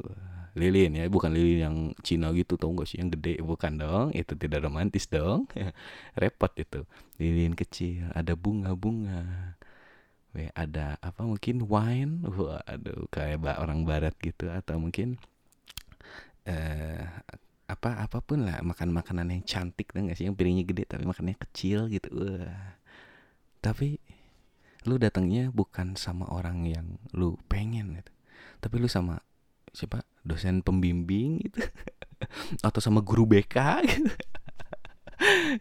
lilin 0.54 1.02
ya 1.02 1.10
bukan 1.10 1.34
lilin 1.34 1.60
yang 1.66 1.78
Cina 2.06 2.30
gitu 2.38 2.62
tau 2.62 2.70
gak 2.78 2.94
sih? 2.94 3.02
Yang 3.02 3.18
gede 3.18 3.34
bukan 3.42 3.82
dong. 3.82 4.08
Itu 4.14 4.38
tidak 4.38 4.70
romantis 4.70 5.10
dong. 5.10 5.50
Repot 6.22 6.54
itu. 6.62 6.86
Lilin 7.18 7.58
kecil 7.58 8.14
ada 8.14 8.38
bunga-bunga. 8.38 9.58
Ada 10.54 11.02
apa 11.02 11.26
mungkin 11.26 11.66
wine? 11.66 12.22
Wah 12.30 12.62
aduh 12.70 13.10
kayak 13.10 13.42
orang 13.58 13.82
barat 13.82 14.14
gitu 14.22 14.46
atau 14.54 14.78
mungkin 14.78 15.18
eh 16.48 17.04
apa 17.70 18.02
apa 18.02 18.18
pun 18.26 18.50
lah 18.50 18.66
makan 18.66 18.90
makanan 18.90 19.30
yang 19.30 19.44
cantik 19.46 19.94
dong 19.94 20.10
gak 20.10 20.18
sih? 20.18 20.26
Yang 20.26 20.36
piringnya 20.42 20.66
gede 20.66 20.84
tapi 20.90 21.06
makannya 21.06 21.38
kecil 21.38 21.86
gitu. 21.94 22.10
Wah. 22.18 22.82
Tapi 23.62 24.02
lu 24.90 24.96
datangnya 24.98 25.54
bukan 25.54 25.94
sama 25.94 26.26
orang 26.34 26.66
yang 26.66 26.98
lu 27.14 27.38
pengen 27.46 27.94
gitu. 28.02 28.12
Tapi 28.58 28.76
lu 28.82 28.90
sama 28.90 29.22
siapa? 29.70 30.02
Dosen 30.26 30.66
pembimbing 30.66 31.46
gitu. 31.46 31.62
Atau 32.68 32.82
sama 32.82 33.06
guru 33.06 33.30
BK 33.30 33.56
gitu. 33.86 34.12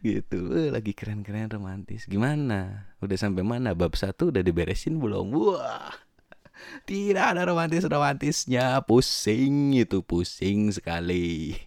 Gitu. 0.07 0.71
Lagi 0.71 0.95
keren-keren 0.95 1.51
romantis. 1.51 2.07
Gimana? 2.07 2.95
Udah 3.03 3.19
sampai 3.19 3.43
mana? 3.43 3.75
Bab 3.75 3.99
satu 3.99 4.31
udah 4.31 4.39
diberesin 4.39 5.03
belum? 5.03 5.35
Wah 5.35 6.08
tidak 6.85 7.37
ada 7.37 7.43
romantis 7.49 7.85
romantisnya 7.87 8.81
pusing 8.85 9.77
itu 9.77 10.03
pusing 10.03 10.73
sekali. 10.75 11.55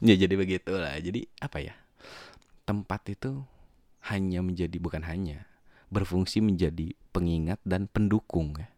Ya 0.00 0.16
jadi 0.16 0.32
begitulah. 0.32 0.96
Jadi 0.96 1.28
apa 1.44 1.60
ya? 1.60 1.76
Tempat 2.64 3.04
itu 3.12 3.44
hanya 4.08 4.40
menjadi 4.40 4.80
bukan 4.80 5.04
hanya 5.04 5.44
berfungsi 5.88 6.44
menjadi 6.44 6.92
pengingat 7.12 7.60
dan 7.64 7.88
pendukung 7.88 8.56
ya. 8.56 8.68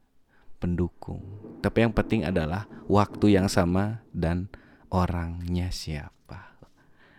Pendukung. 0.58 1.22
Tapi 1.62 1.86
yang 1.88 1.94
penting 1.94 2.26
adalah 2.26 2.68
waktu 2.90 3.38
yang 3.38 3.46
sama 3.46 4.02
dan 4.12 4.50
orangnya 4.92 5.72
siapa. 5.72 6.58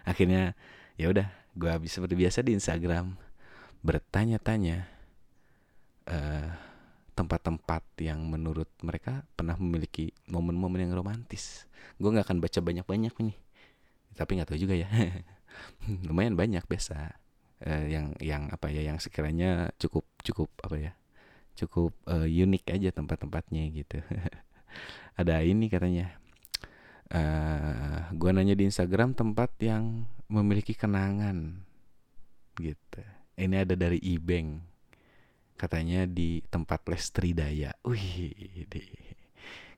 Akhirnya 0.06 0.54
ya 1.00 1.10
udah, 1.10 1.28
gue 1.58 1.70
habis 1.72 1.96
seperti 1.96 2.14
biasa 2.20 2.46
di 2.46 2.54
Instagram. 2.54 3.18
Bertanya-tanya 3.82 4.86
eh, 6.06 6.48
tempat-tempat 7.22 7.86
yang 8.01 8.25
menurut 8.25 8.68
mereka 8.82 9.22
pernah 9.38 9.54
memiliki 9.62 10.10
momen-momen 10.25 10.90
yang 10.90 10.98
romantis. 10.98 11.70
Gue 12.01 12.10
nggak 12.10 12.25
akan 12.25 12.40
baca 12.42 12.60
banyak-banyak 12.60 13.13
nih, 13.13 13.38
tapi 14.18 14.32
nggak 14.42 14.50
tahu 14.50 14.60
juga 14.60 14.74
ya. 14.74 14.90
Lumayan 16.10 16.34
banyak 16.34 16.66
biasa. 16.66 17.22
Uh, 17.62 17.86
yang 17.86 18.18
yang 18.18 18.50
apa 18.50 18.74
ya 18.74 18.82
yang 18.82 18.98
sekiranya 18.98 19.70
cukup 19.78 20.01
cukup 20.25 20.50
apa 20.66 20.82
ya 20.82 20.92
cukup 21.54 21.94
uh, 22.10 22.25
unik 22.25 22.74
aja 22.74 22.90
tempat-tempatnya 22.90 23.70
gitu. 23.70 24.01
Ada 25.20 25.46
ini 25.46 25.70
katanya. 25.70 26.18
Uh, 27.12 27.20
eh, 27.20 28.00
gue 28.16 28.30
nanya 28.32 28.56
di 28.56 28.63
Instagram 28.66 29.12
tempat 29.12 29.51
yang 29.60 30.08
memiliki 30.32 30.72
kenangan 30.72 31.60
gitu. 32.56 33.04
Ini 33.36 33.68
ada 33.68 33.75
dari 33.75 34.00
eBank 34.00 34.71
katanya 35.62 36.10
di 36.10 36.41
tempat 36.50 36.82
les 36.89 37.06
Tridaya. 37.13 37.77
Wih. 37.86 38.65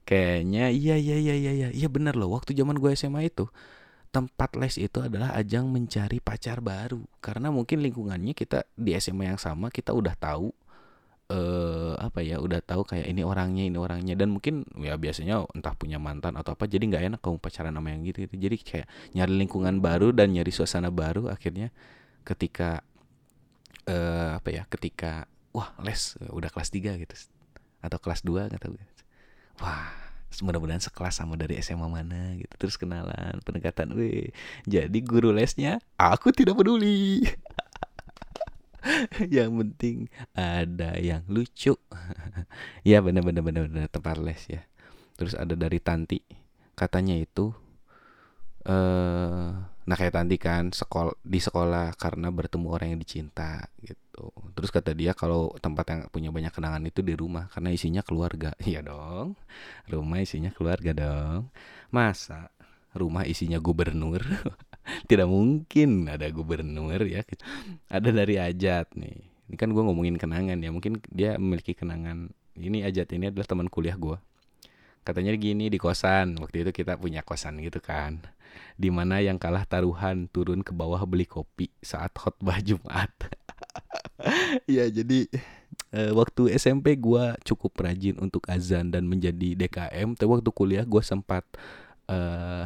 Kayaknya 0.08 0.72
iya 0.72 0.96
iya 0.96 1.16
iya 1.20 1.36
iya 1.36 1.52
iya 1.52 1.70
iya 1.76 1.88
bener 1.92 2.16
loh. 2.16 2.32
Waktu 2.32 2.56
zaman 2.56 2.80
gue 2.80 2.96
SMA 2.96 3.28
itu 3.28 3.52
tempat 4.14 4.54
les 4.62 4.78
itu 4.78 5.02
adalah 5.02 5.34
ajang 5.34 5.66
mencari 5.74 6.22
pacar 6.22 6.62
baru 6.62 7.02
karena 7.18 7.50
mungkin 7.50 7.82
lingkungannya 7.82 8.38
kita 8.38 8.70
di 8.78 8.94
SMA 9.02 9.34
yang 9.34 9.42
sama 9.42 9.74
kita 9.74 9.90
udah 9.90 10.14
tahu 10.14 10.54
eh 11.34 11.94
apa 11.98 12.22
ya 12.22 12.38
udah 12.38 12.62
tahu 12.62 12.86
kayak 12.86 13.10
ini 13.10 13.26
orangnya 13.26 13.66
ini 13.66 13.74
orangnya 13.74 14.14
dan 14.14 14.30
mungkin 14.30 14.70
ya 14.78 15.02
biasanya 15.02 15.50
entah 15.58 15.74
punya 15.74 15.98
mantan 15.98 16.38
atau 16.38 16.54
apa 16.54 16.70
jadi 16.70 16.86
nggak 16.86 17.04
enak 17.10 17.20
kamu 17.26 17.42
pacaran 17.42 17.74
sama 17.74 17.90
yang 17.90 18.06
gitu, 18.06 18.30
gitu 18.30 18.36
jadi 18.38 18.56
kayak 18.62 18.88
nyari 19.18 19.34
lingkungan 19.42 19.82
baru 19.82 20.14
dan 20.14 20.30
nyari 20.30 20.52
suasana 20.54 20.94
baru 20.94 21.34
akhirnya 21.34 21.74
ketika 22.22 22.86
eh 23.90 24.30
apa 24.38 24.50
ya 24.54 24.64
ketika 24.70 25.26
wah 25.54 25.72
les. 25.86 26.18
Udah 26.34 26.50
kelas 26.50 26.74
3 26.74 26.98
gitu. 27.00 27.16
Atau 27.80 28.02
kelas 28.02 28.26
2 28.26 28.52
gitu 28.52 28.76
wah 29.62 29.94
mudah-mudahan 30.42 30.82
sekelas 30.82 31.22
sama 31.22 31.38
dari 31.38 31.62
SMA 31.62 31.86
mana 31.86 32.34
gitu. 32.42 32.50
Terus 32.58 32.76
kenalan 32.82 33.38
pendekatan. 33.46 33.94
Weh 33.94 34.34
jadi 34.66 34.98
guru 35.06 35.30
lesnya 35.30 35.78
aku 35.94 36.34
tidak 36.34 36.58
peduli. 36.58 37.22
Yang 39.36 39.52
penting 39.62 39.98
ada 40.34 40.98
yang 40.98 41.24
lucu. 41.30 41.78
Ya 42.84 43.00
bener-bener 43.00 43.42
bener-bener 43.46 43.88
tempat 43.88 44.20
les 44.20 44.42
ya. 44.50 44.62
Terus 45.16 45.38
ada 45.38 45.54
dari 45.54 45.78
Tanti. 45.80 46.20
Katanya 46.74 47.16
itu 47.16 47.54
eh 48.66 49.73
nah 49.84 49.96
kayak 50.00 50.16
Tanti 50.16 50.38
kan 50.40 50.72
sekolah 50.72 51.16
di 51.24 51.40
sekolah 51.44 51.96
karena 52.00 52.32
bertemu 52.32 52.68
orang 52.72 52.96
yang 52.96 53.02
dicinta 53.04 53.68
gitu. 53.84 54.32
Terus 54.56 54.70
kata 54.72 54.96
dia 54.96 55.12
kalau 55.12 55.52
tempat 55.60 55.86
yang 55.92 56.02
punya 56.08 56.30
banyak 56.32 56.54
kenangan 56.56 56.84
itu 56.88 57.04
di 57.04 57.14
rumah 57.18 57.52
karena 57.52 57.70
isinya 57.74 58.02
keluarga. 58.06 58.56
Iya 58.64 58.80
dong 58.86 59.36
rumah 59.92 60.24
isinya 60.24 60.50
keluarga 60.56 60.92
dong. 60.96 61.52
Masa 61.92 62.50
rumah 62.96 63.28
isinya 63.28 63.60
gubernur? 63.60 64.24
Tidak 65.10 65.28
mungkin 65.28 66.08
ada 66.12 66.28
gubernur 66.32 67.00
ya. 67.04 67.24
Ada 67.92 68.10
dari 68.12 68.40
Ajat 68.40 68.96
nih. 68.96 69.20
Ini 69.52 69.56
kan 69.60 69.76
gue 69.76 69.84
ngomongin 69.84 70.16
kenangan 70.16 70.58
ya 70.64 70.72
mungkin 70.72 71.04
dia 71.12 71.36
memiliki 71.36 71.76
kenangan 71.76 72.32
ini 72.56 72.86
Ajat 72.86 73.12
ini 73.12 73.30
adalah 73.30 73.46
teman 73.46 73.68
kuliah 73.68 73.98
gue 74.00 74.18
katanya 75.04 75.36
gini 75.36 75.68
di 75.68 75.78
kosan 75.78 76.40
waktu 76.40 76.68
itu 76.68 76.72
kita 76.84 76.96
punya 76.96 77.22
kosan 77.22 77.60
gitu 77.60 77.84
kan 77.84 78.24
di 78.78 78.90
mana 78.90 79.22
yang 79.22 79.38
kalah 79.38 79.66
taruhan 79.66 80.30
turun 80.30 80.66
ke 80.66 80.74
bawah 80.74 81.02
beli 81.06 81.26
kopi 81.30 81.70
saat 81.82 82.14
khotbah 82.14 82.58
Jumat. 82.68 83.12
ya 84.70 84.88
jadi 84.90 85.30
uh, 85.94 86.12
waktu 86.18 86.54
SMP 86.58 86.98
gue 86.98 87.38
cukup 87.46 87.74
rajin 87.82 88.18
untuk 88.22 88.46
azan 88.50 88.90
dan 88.94 89.06
menjadi 89.06 89.58
DKM. 89.58 90.18
Tapi 90.18 90.30
waktu 90.30 90.50
kuliah 90.54 90.86
gue 90.86 91.02
sempat 91.06 91.46
uh, 92.10 92.66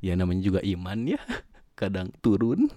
ya 0.00 0.12
namanya 0.16 0.42
juga 0.44 0.60
iman 0.64 0.98
ya. 1.16 1.20
Kadang 1.74 2.14
turun, 2.22 2.70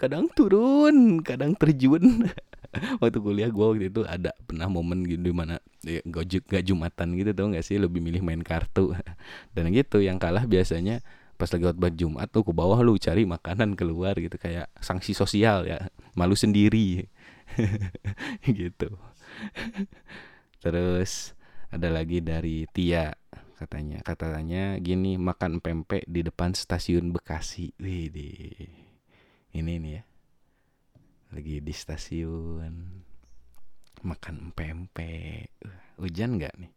kadang 0.00 0.26
turun, 0.32 1.20
kadang 1.20 1.52
terjun. 1.56 2.24
waktu 3.02 3.18
kuliah 3.18 3.50
gue 3.50 3.66
waktu 3.66 3.86
itu 3.90 4.06
ada 4.06 4.30
pernah 4.46 4.70
momen 4.70 5.02
gitu 5.02 5.20
di 5.20 5.34
mana 5.34 5.58
ya, 5.82 6.00
gak, 6.06 6.46
gak 6.46 6.64
jumatan 6.64 7.18
gitu 7.18 7.30
tau 7.36 7.52
gak 7.52 7.64
sih? 7.66 7.76
Lebih 7.76 8.00
milih 8.00 8.24
main 8.24 8.40
kartu. 8.40 8.96
Dan 9.54 9.70
gitu 9.74 10.00
yang 10.00 10.16
kalah 10.16 10.48
biasanya 10.48 11.04
pas 11.40 11.48
lagi 11.48 11.64
khotbah 11.64 11.88
Jumat 11.88 12.28
tuh 12.28 12.44
ke 12.44 12.52
bawah 12.52 12.76
lu 12.84 13.00
cari 13.00 13.24
makanan 13.24 13.72
keluar 13.72 14.12
gitu 14.20 14.36
kayak 14.36 14.68
sanksi 14.76 15.16
sosial 15.16 15.64
ya 15.64 15.88
malu 16.12 16.36
sendiri. 16.36 17.08
Gitu. 18.46 18.88
Terus 20.60 21.34
ada 21.72 21.88
lagi 21.88 22.20
dari 22.20 22.68
Tia 22.70 23.10
katanya. 23.60 24.00
Katanya 24.00 24.80
gini 24.80 25.20
makan 25.20 25.60
pempek 25.60 26.08
di 26.08 26.24
depan 26.24 26.56
stasiun 26.56 27.12
Bekasi. 27.12 27.76
Wih 27.76 28.08
ini 29.52 29.72
nih 29.76 29.92
ya. 30.00 30.02
Lagi 31.36 31.60
di 31.60 31.74
stasiun. 31.76 33.04
Makan 34.00 34.56
pempek. 34.56 35.52
Hujan 36.00 36.40
nggak 36.40 36.54
nih? 36.56 36.72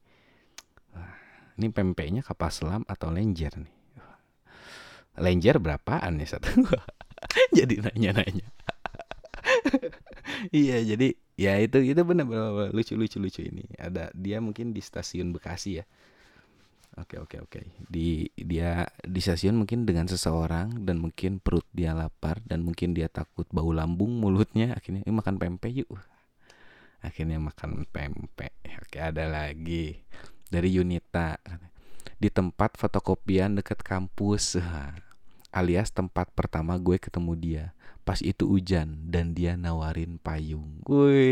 Wah, 0.92 1.16
ini 1.56 1.72
pempeknya 1.72 2.20
kapal 2.20 2.52
selam 2.52 2.84
atau 2.84 3.08
lenjer 3.08 3.56
nih? 3.56 3.76
Lenjer 5.24 5.62
berapaan 5.64 6.20
ya 6.20 6.36
satu? 6.36 6.52
jadi 7.58 7.88
nanya-nanya. 7.88 8.50
iya, 10.52 10.82
jadi 10.84 11.16
ya 11.40 11.58
itu 11.62 11.80
itu 11.82 12.02
benar 12.04 12.26
benar 12.28 12.74
lucu 12.76 12.98
lucu 12.98 13.22
lucu 13.22 13.42
ini. 13.46 13.64
Ada 13.80 14.12
dia 14.12 14.44
mungkin 14.44 14.76
di 14.76 14.82
stasiun 14.84 15.32
Bekasi 15.32 15.80
ya. 15.80 15.86
Oke 16.94 17.18
oke 17.18 17.42
oke. 17.42 17.60
Di 17.90 18.30
dia 18.38 18.86
di 19.02 19.18
stasiun 19.18 19.58
mungkin 19.58 19.90
dengan 19.90 20.06
seseorang 20.06 20.86
dan 20.86 21.02
mungkin 21.02 21.42
perut 21.42 21.66
dia 21.74 21.98
lapar 21.98 22.38
dan 22.46 22.62
mungkin 22.62 22.94
dia 22.94 23.10
takut 23.10 23.50
bau 23.50 23.74
lambung 23.74 24.22
mulutnya 24.22 24.78
akhirnya 24.78 25.02
eh, 25.02 25.14
makan 25.14 25.42
pempek 25.42 25.74
yuk. 25.74 25.90
Akhirnya 27.02 27.42
makan 27.42 27.90
pempek. 27.90 28.54
Oke 28.86 29.02
ada 29.02 29.26
lagi 29.26 30.06
dari 30.54 30.70
Yunita 30.78 31.42
di 32.22 32.30
tempat 32.30 32.78
fotokopian 32.78 33.58
dekat 33.58 33.82
kampus 33.82 34.62
alias 35.54 35.94
tempat 35.94 36.34
pertama 36.34 36.76
gue 36.82 36.98
ketemu 36.98 37.34
dia. 37.38 37.66
Pas 38.04 38.20
itu 38.20 38.44
hujan 38.50 39.00
dan 39.08 39.32
dia 39.32 39.56
nawarin 39.56 40.20
payung. 40.20 40.82
Gue 40.84 41.24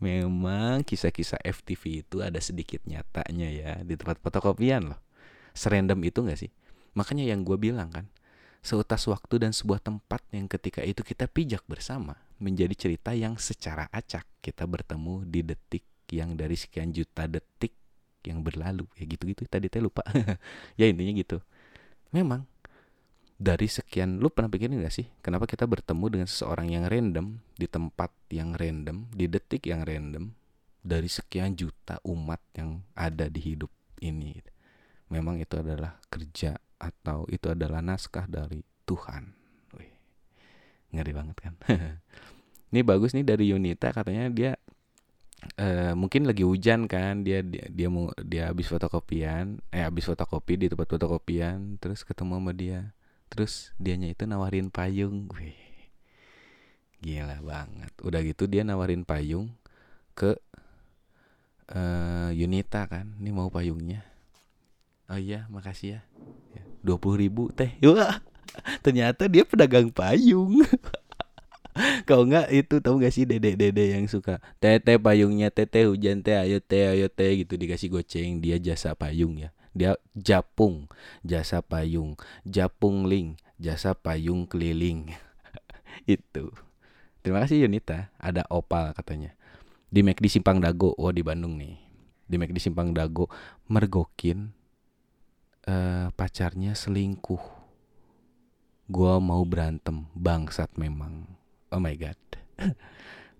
memang 0.00 0.80
kisah-kisah 0.86 1.42
FTV 1.44 2.06
itu 2.06 2.24
ada 2.24 2.40
sedikit 2.40 2.80
nyatanya 2.88 3.48
ya 3.52 3.72
di 3.84 3.98
tempat 3.98 4.16
fotokopian 4.22 4.94
loh. 4.94 5.00
Serandom 5.52 5.98
itu 6.06 6.24
gak 6.24 6.40
sih? 6.40 6.48
Makanya 6.96 7.28
yang 7.28 7.44
gue 7.44 7.58
bilang 7.60 7.92
kan 7.92 8.08
seutas 8.64 9.04
waktu 9.10 9.44
dan 9.44 9.52
sebuah 9.52 9.82
tempat 9.82 10.24
yang 10.32 10.48
ketika 10.48 10.80
itu 10.82 11.04
kita 11.04 11.28
pijak 11.28 11.62
bersama 11.68 12.16
menjadi 12.40 12.74
cerita 12.74 13.12
yang 13.12 13.36
secara 13.36 13.86
acak 13.92 14.24
kita 14.40 14.64
bertemu 14.64 15.26
di 15.26 15.40
detik 15.44 15.84
yang 16.08 16.32
dari 16.38 16.56
sekian 16.56 16.94
juta 16.94 17.28
detik 17.28 17.76
yang 18.24 18.40
berlalu. 18.40 18.88
Ya 18.96 19.04
gitu-gitu 19.04 19.44
tadi 19.44 19.68
teh 19.68 19.84
lupa. 19.84 20.00
Ya 20.80 20.88
intinya 20.88 21.12
gitu 21.12 21.44
memang. 22.12 22.44
Dari 23.38 23.70
sekian 23.70 24.18
lu 24.18 24.34
pernah 24.34 24.50
pikirin 24.50 24.82
gak 24.82 24.90
sih 24.90 25.06
kenapa 25.22 25.46
kita 25.46 25.62
bertemu 25.62 26.10
dengan 26.10 26.26
seseorang 26.26 26.74
yang 26.74 26.90
random 26.90 27.38
di 27.54 27.70
tempat 27.70 28.10
yang 28.34 28.50
random 28.58 29.06
di 29.14 29.30
detik 29.30 29.62
yang 29.70 29.86
random 29.86 30.34
dari 30.82 31.06
sekian 31.06 31.54
juta 31.54 32.02
umat 32.02 32.42
yang 32.58 32.82
ada 32.98 33.30
di 33.30 33.38
hidup 33.38 33.70
ini? 34.02 34.42
Memang 35.14 35.38
itu 35.38 35.54
adalah 35.54 36.02
kerja 36.10 36.58
atau 36.82 37.30
itu 37.30 37.46
adalah 37.46 37.78
naskah 37.78 38.26
dari 38.26 38.58
Tuhan. 38.82 39.38
Ngeri 40.88 41.12
banget 41.12 41.36
kan? 41.36 41.54
Ini 42.72 42.80
bagus 42.84 43.12
nih 43.16 43.24
dari 43.24 43.52
Yunita 43.52 43.92
katanya 43.92 44.28
dia 44.28 44.52
uh, 45.58 45.94
mungkin 45.94 46.26
lagi 46.26 46.42
hujan 46.42 46.90
kan 46.90 47.22
dia 47.22 47.42
dia 47.42 47.66
dia 47.70 47.88
mau 47.90 48.10
dia 48.22 48.50
habis 48.50 48.66
fotokopian 48.66 49.62
eh 49.70 49.86
habis 49.86 50.06
fotokopi 50.06 50.58
di 50.58 50.66
tempat 50.66 50.88
fotokopian 50.90 51.78
terus 51.78 52.02
ketemu 52.02 52.42
sama 52.42 52.52
dia. 52.54 52.80
Terus 53.28 53.76
dianya 53.76 54.08
itu 54.08 54.24
nawarin 54.24 54.72
payung. 54.72 55.28
Wih, 55.36 55.54
gila 57.04 57.44
banget. 57.44 57.92
Udah 58.00 58.20
gitu 58.24 58.48
dia 58.48 58.64
nawarin 58.64 59.04
payung 59.04 59.52
ke 60.16 60.34
uh, 61.70 62.30
Yunita 62.32 62.88
kan 62.88 63.14
ini 63.20 63.30
mau 63.30 63.52
payungnya. 63.52 64.02
Oh 65.08 65.16
iya 65.16 65.48
makasih 65.48 65.96
ya, 65.96 66.00
ya 66.52 66.62
dua 66.84 66.96
puluh 67.00 67.20
ribu 67.20 67.48
teh. 67.52 67.72
Wah 67.84 68.20
ternyata 68.82 69.28
dia 69.30 69.44
pedagang 69.46 69.92
payung 69.92 70.64
Kau 72.08 72.24
enggak 72.24 72.48
itu 72.48 72.80
tahu 72.80 73.04
gak 73.04 73.12
sih 73.12 73.28
dede-dede 73.28 73.92
yang 73.92 74.08
suka 74.08 74.40
tete 74.56 74.96
payungnya 74.96 75.52
tete 75.52 75.84
hujan 75.84 76.24
teh 76.24 76.40
ayo 76.40 76.56
teh 76.56 76.88
ayo 76.88 77.12
teh 77.12 77.44
gitu 77.44 77.60
dikasih 77.60 77.92
goceng 77.92 78.40
dia 78.40 78.56
jasa 78.56 78.96
payung 78.96 79.36
ya. 79.36 79.52
Dia 79.76 80.00
japung 80.16 80.88
jasa 81.20 81.60
payung, 81.60 82.16
japung 82.48 83.04
link 83.04 83.36
jasa 83.60 83.92
payung 83.92 84.48
keliling. 84.48 85.12
itu. 86.08 86.48
Terima 87.20 87.44
kasih 87.44 87.68
Yunita. 87.68 88.08
Ada 88.16 88.48
opal 88.48 88.96
katanya. 88.96 89.36
Di 89.92 90.00
Mac 90.00 90.16
di 90.16 90.32
Simpang 90.32 90.64
Dago. 90.64 90.96
Oh 90.96 91.12
di 91.12 91.20
Bandung 91.20 91.60
nih. 91.60 91.76
Di 92.24 92.40
Mac 92.40 92.48
di 92.48 92.60
Simpang 92.62 92.96
Dago 92.96 93.28
mergokin 93.68 94.56
uh, 95.68 96.08
pacarnya 96.16 96.72
selingkuh. 96.72 97.60
Gua 98.88 99.20
mau 99.20 99.44
berantem, 99.44 100.08
bangsat 100.16 100.80
memang 100.80 101.37
oh 101.72 101.80
my 101.80 101.94
god. 101.94 102.18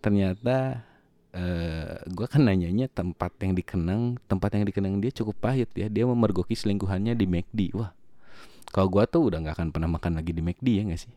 Ternyata 0.04 0.86
uh, 1.34 1.38
eh, 1.38 1.94
gue 2.06 2.26
kan 2.28 2.42
nanyanya 2.46 2.86
tempat 2.88 3.34
yang 3.42 3.52
dikenang 3.58 4.16
tempat 4.30 4.54
yang 4.54 4.64
dikenang 4.68 5.00
dia 5.02 5.12
cukup 5.12 5.36
pahit 5.38 5.70
ya. 5.74 5.90
Dia 5.90 6.04
memergoki 6.06 6.54
selingkuhannya 6.54 7.16
di 7.16 7.26
McD 7.26 7.60
wah. 7.76 7.92
Kalau 8.68 8.88
gue 8.92 9.04
tuh 9.08 9.32
udah 9.32 9.40
nggak 9.40 9.56
akan 9.56 9.68
pernah 9.72 9.88
makan 9.88 10.20
lagi 10.20 10.36
di 10.36 10.42
McD 10.44 10.68
ya 10.68 10.82
nggak 10.84 11.00
sih? 11.00 11.12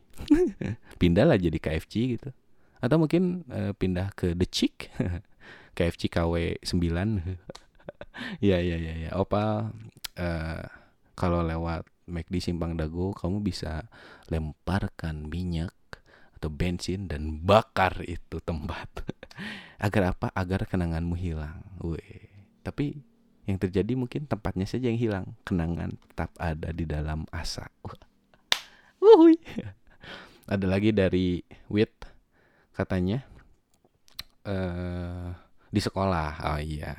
Pindah 1.02 1.28
lah 1.28 1.38
jadi 1.38 1.58
KFC 1.60 2.18
gitu. 2.20 2.30
Atau 2.82 2.98
mungkin 2.98 3.46
uh, 3.54 3.78
pindah 3.78 4.10
ke 4.18 4.34
The 4.34 4.48
Chick. 4.50 4.90
KFC 5.78 6.12
KW 6.12 6.60
9 6.60 6.68
ya 8.44 8.58
ya 8.60 8.78
ya 8.78 8.94
ya. 9.08 9.10
Opa 9.16 9.72
uh, 10.20 10.64
kalau 11.16 11.46
lewat 11.46 11.88
McD 12.10 12.44
Simpang 12.44 12.76
Dago 12.76 13.16
kamu 13.16 13.40
bisa 13.40 13.88
lemparkan 14.28 15.32
minyak 15.32 15.72
atau 16.42 16.50
bensin 16.50 17.06
dan 17.06 17.38
bakar 17.46 18.02
itu 18.02 18.42
tempat. 18.42 18.90
Agar 19.86 20.18
apa? 20.18 20.34
Agar 20.34 20.66
kenanganmu 20.66 21.14
hilang. 21.14 21.62
Weh. 21.86 22.34
tapi 22.66 22.98
yang 23.46 23.62
terjadi 23.62 23.94
mungkin 23.94 24.26
tempatnya 24.26 24.66
saja 24.66 24.90
yang 24.90 24.98
hilang. 24.98 25.38
Kenangan 25.46 25.94
tetap 26.02 26.34
ada 26.42 26.74
di 26.74 26.90
dalam 26.90 27.30
asa. 27.30 27.70
Wuhui. 28.98 29.38
ada 30.54 30.66
lagi 30.66 30.90
dari 30.90 31.46
Wit 31.70 32.10
katanya 32.74 33.22
uh, 34.50 35.38
di 35.70 35.78
sekolah. 35.78 36.58
Oh 36.58 36.60
iya. 36.62 36.98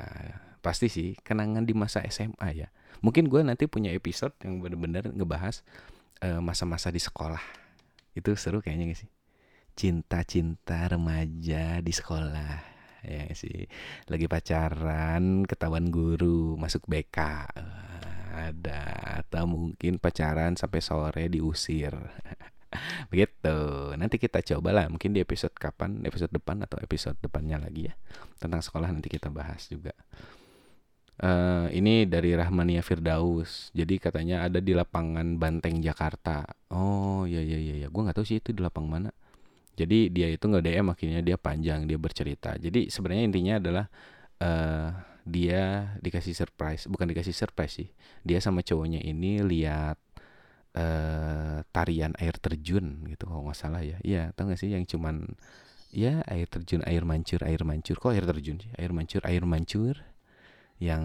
Pasti 0.62 0.87
sih 0.87 1.18
kenangan 1.18 1.66
di 1.66 1.74
masa 1.74 2.07
SMA 2.07 2.46
ya. 2.55 2.70
Mungkin 3.02 3.26
gue 3.26 3.42
nanti 3.42 3.66
punya 3.66 3.90
episode 3.90 4.38
yang 4.46 4.62
bener-bener 4.62 5.11
ngebahas 5.11 5.66
eh, 6.22 6.38
masa-masa 6.38 6.94
di 6.94 7.02
sekolah. 7.02 7.42
Itu 8.14 8.38
seru 8.38 8.62
kayaknya 8.62 8.94
gak 8.94 9.00
sih 9.02 9.11
cinta-cinta 9.73 10.89
remaja 10.89 11.81
di 11.81 11.93
sekolah 11.93 12.73
ya 13.03 13.27
sih 13.35 13.67
lagi 14.07 14.31
pacaran 14.31 15.43
ketahuan 15.43 15.91
guru 15.91 16.55
masuk 16.55 16.87
BK 16.87 17.19
ada 18.33 18.83
atau 19.23 19.45
mungkin 19.45 19.99
pacaran 19.99 20.55
sampai 20.55 20.81
sore 20.81 21.27
diusir 21.29 21.93
begitu 23.11 23.93
nanti 23.99 24.17
kita 24.17 24.41
coba 24.41 24.73
lah 24.73 24.87
mungkin 24.89 25.13
di 25.13 25.21
episode 25.21 25.53
kapan 25.53 26.01
episode 26.09 26.33
depan 26.33 26.65
atau 26.65 26.81
episode 26.81 27.19
depannya 27.21 27.61
lagi 27.61 27.93
ya 27.93 27.95
tentang 28.41 28.65
sekolah 28.65 28.89
nanti 28.89 29.13
kita 29.13 29.29
bahas 29.29 29.69
juga 29.69 29.93
Uh, 31.23 31.69
ini 31.71 32.09
dari 32.09 32.33
Rahmania 32.33 32.81
Firdaus. 32.81 33.69
Jadi 33.77 34.01
katanya 34.01 34.49
ada 34.49 34.59
di 34.59 34.73
lapangan 34.75 35.37
Banteng 35.39 35.85
Jakarta. 35.85 36.43
Oh 36.73 37.29
iya 37.29 37.45
iya 37.45 37.61
iya. 37.61 37.75
Ya. 37.87 37.89
Gue 37.93 38.03
nggak 38.03 38.17
tahu 38.17 38.27
sih 38.27 38.41
itu 38.41 38.51
di 38.51 38.59
lapang 38.65 38.89
mana. 38.91 39.13
Jadi 39.73 40.13
dia 40.13 40.29
itu 40.29 40.45
nggak 40.45 40.65
DM 40.65 40.87
akhirnya 40.93 41.21
dia 41.25 41.37
panjang 41.41 41.89
dia 41.89 41.97
bercerita. 41.97 42.57
Jadi 42.61 42.93
sebenarnya 42.93 43.25
intinya 43.25 43.55
adalah 43.59 43.87
uh, 44.43 44.91
dia 45.23 45.95
dikasih 46.03 46.35
surprise, 46.35 46.85
bukan 46.91 47.09
dikasih 47.09 47.33
surprise 47.33 47.81
sih. 47.81 47.89
Dia 48.27 48.43
sama 48.43 48.61
cowoknya 48.61 49.01
ini 49.01 49.41
lihat 49.41 49.97
uh, 50.77 51.65
tarian 51.73 52.13
air 52.21 52.37
terjun 52.37 53.07
gitu 53.09 53.25
kalau 53.29 53.49
nggak 53.49 53.59
salah 53.59 53.81
ya. 53.81 53.97
Iya, 54.05 54.37
tau 54.37 54.53
gak 54.53 54.61
sih 54.61 54.73
yang 54.73 54.85
cuman 54.85 55.37
ya 55.93 56.21
air 56.29 56.49
terjun, 56.49 56.85
air 56.85 57.05
mancur, 57.09 57.41
air 57.45 57.63
mancur. 57.65 57.97
Kok 57.97 58.13
air 58.13 58.27
terjun 58.29 58.61
sih? 58.61 58.71
Air 58.77 58.93
mancur, 58.93 59.23
air 59.25 59.45
mancur 59.49 59.97
yang 60.83 61.05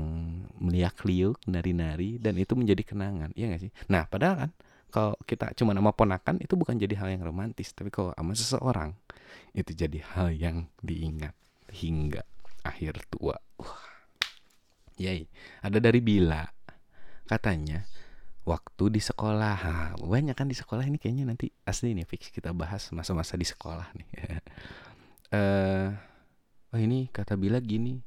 meliak 0.58 0.98
liuk 1.06 1.38
nari-nari 1.46 2.18
dan 2.18 2.34
itu 2.42 2.58
menjadi 2.58 2.82
kenangan 2.82 3.30
iya 3.38 3.54
gak 3.54 3.70
sih 3.70 3.72
nah 3.86 4.10
padahal 4.10 4.50
kan 4.50 4.52
kalau 4.88 5.20
kita 5.28 5.52
cuma 5.58 5.76
nama 5.76 5.92
ponakan 5.92 6.40
itu 6.40 6.56
bukan 6.56 6.80
jadi 6.80 6.96
hal 6.98 7.20
yang 7.20 7.24
romantis 7.28 7.76
tapi 7.76 7.92
kalau 7.92 8.16
sama 8.16 8.34
seseorang 8.34 8.92
itu 9.52 9.72
jadi 9.76 10.00
hal 10.16 10.32
yang 10.32 10.72
diingat 10.80 11.36
hingga 11.72 12.24
akhir 12.64 13.04
tua. 13.12 13.36
Wah. 13.60 13.86
Yai 14.98 15.30
ada 15.62 15.78
dari 15.78 16.02
Bila. 16.02 16.44
Katanya 17.28 17.84
waktu 18.48 18.98
di 18.98 19.02
sekolah. 19.04 19.58
Nah, 19.60 19.92
banyak 20.00 20.34
kan 20.34 20.48
di 20.48 20.56
sekolah 20.56 20.88
ini 20.88 20.96
kayaknya 20.96 21.28
nanti 21.28 21.52
asli 21.68 21.92
nih 21.92 22.08
fix 22.08 22.32
kita 22.32 22.56
bahas 22.56 22.88
masa-masa 22.96 23.36
di 23.36 23.44
sekolah 23.44 23.88
nih. 23.94 24.08
Uh, 25.36 25.92
oh 26.74 26.80
ini 26.80 27.12
kata 27.12 27.36
Bila 27.36 27.60
gini 27.60 28.00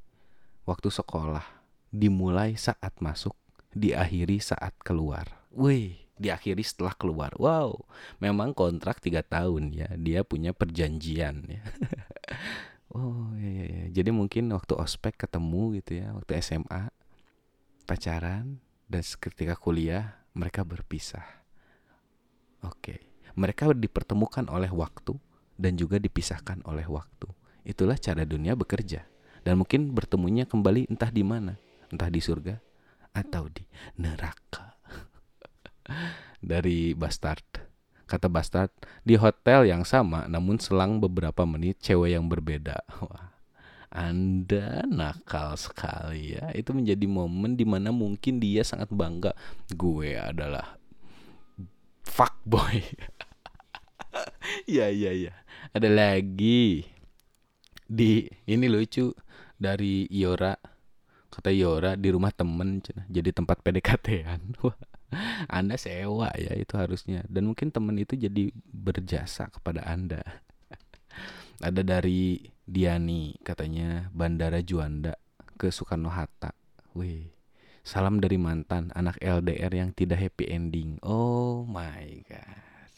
waktu 0.64 0.88
sekolah 0.88 1.44
dimulai 1.92 2.56
saat 2.56 2.96
masuk, 3.02 3.36
diakhiri 3.76 4.40
saat 4.40 4.72
keluar. 4.80 5.26
Wih, 5.50 5.98
diakhiri 6.20 6.61
setelah 6.61 6.92
keluar. 6.92 7.33
Wow, 7.40 7.88
memang 8.20 8.52
kontrak 8.52 9.00
tiga 9.00 9.24
tahun 9.24 9.72
ya. 9.72 9.88
Dia 9.96 10.20
punya 10.20 10.52
perjanjian 10.52 11.48
ya. 11.48 11.62
oh 12.96 13.33
iya, 13.40 13.48
iya 13.48 13.66
iya. 13.66 13.85
Jadi 13.90 14.11
mungkin 14.12 14.52
waktu 14.52 14.76
ospek 14.76 15.16
ketemu 15.16 15.80
gitu 15.80 16.04
ya, 16.04 16.12
waktu 16.12 16.37
SMA 16.44 16.92
pacaran 17.88 18.61
dan 18.87 19.02
ketika 19.02 19.56
kuliah 19.56 20.20
mereka 20.37 20.62
berpisah. 20.62 21.24
Oke, 22.61 23.00
mereka 23.35 23.72
dipertemukan 23.72 24.44
oleh 24.52 24.68
waktu 24.68 25.16
dan 25.56 25.80
juga 25.80 25.96
dipisahkan 25.96 26.61
oleh 26.68 26.85
waktu. 26.85 27.26
Itulah 27.64 27.96
cara 27.96 28.28
dunia 28.28 28.52
bekerja. 28.52 29.09
Dan 29.40 29.64
mungkin 29.64 29.96
bertemunya 29.96 30.44
kembali 30.44 30.92
entah 30.92 31.09
di 31.09 31.24
mana 31.24 31.56
entah 31.90 32.09
di 32.09 32.22
surga 32.22 32.56
atau 33.11 33.50
di 33.50 33.66
neraka. 33.98 34.69
Dari 36.40 36.96
Bastard. 36.96 37.44
Kata 38.09 38.26
Bastard, 38.26 38.74
di 39.07 39.14
hotel 39.14 39.70
yang 39.70 39.87
sama 39.87 40.26
namun 40.26 40.59
selang 40.59 40.98
beberapa 40.98 41.46
menit 41.46 41.79
cewek 41.83 42.16
yang 42.16 42.26
berbeda. 42.26 42.83
Wah. 43.07 43.31
Anda 43.90 44.87
nakal 44.87 45.59
sekali 45.59 46.38
ya. 46.38 46.55
Itu 46.55 46.70
menjadi 46.70 47.11
momen 47.11 47.59
di 47.59 47.66
mana 47.66 47.90
mungkin 47.90 48.38
dia 48.38 48.62
sangat 48.62 48.87
bangga. 48.94 49.35
Gue 49.74 50.14
adalah 50.14 50.79
fuckboy. 52.07 52.87
ya 54.79 54.87
ya 54.94 55.11
ya. 55.11 55.35
Ada 55.74 55.90
lagi 55.90 56.87
di 57.90 58.22
ini 58.46 58.70
lucu 58.70 59.11
dari 59.59 60.07
Iora 60.14 60.55
kata 61.31 61.50
Yora 61.55 61.94
di 61.94 62.11
rumah 62.11 62.35
temen 62.35 62.83
jadi 63.07 63.31
tempat 63.31 63.62
PDKT-an 63.62 64.59
anda 65.51 65.77
sewa 65.77 66.31
ya 66.38 66.55
itu 66.55 66.75
harusnya. 66.79 67.27
Dan 67.27 67.51
mungkin 67.51 67.75
temen 67.75 67.96
itu 67.99 68.14
jadi 68.14 68.51
berjasa 68.70 69.51
kepada 69.51 69.85
anda. 69.87 70.23
Ada 71.66 71.85
dari 71.85 72.40
Diani 72.64 73.37
katanya 73.42 74.09
Bandara 74.14 74.62
Juanda 74.62 75.18
ke 75.61 75.68
Soekarno 75.68 76.09
Hatta. 76.09 76.55
Wih 76.96 77.40
salam 77.81 78.20
dari 78.20 78.37
mantan 78.37 78.92
anak 78.92 79.16
LDR 79.18 79.73
yang 79.73 79.90
tidak 79.96 80.20
happy 80.20 80.46
ending. 80.53 81.01
Oh 81.01 81.64
my 81.64 82.23
god. 82.29 82.94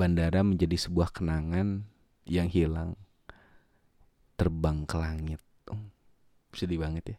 Bandara 0.00 0.40
menjadi 0.40 0.76
sebuah 0.80 1.12
kenangan 1.12 1.84
yang 2.24 2.48
hilang 2.48 2.96
terbang 4.40 4.88
ke 4.88 4.96
langit. 4.96 5.42
Oh, 5.68 5.76
sedih 6.56 6.80
banget 6.80 7.16
ya. 7.16 7.18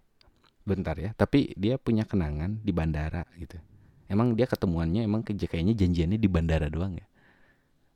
Bentar 0.62 0.94
ya, 0.98 1.12
tapi 1.18 1.58
dia 1.58 1.82
punya 1.82 2.06
kenangan 2.06 2.62
di 2.62 2.70
bandara 2.70 3.26
gitu. 3.38 3.58
Emang 4.12 4.36
dia 4.36 4.46
ketemuannya 4.46 5.08
emang 5.08 5.24
kayaknya 5.24 5.74
janjiannya 5.74 6.20
di 6.20 6.30
bandara 6.30 6.68
doang 6.68 7.00
ya. 7.00 7.08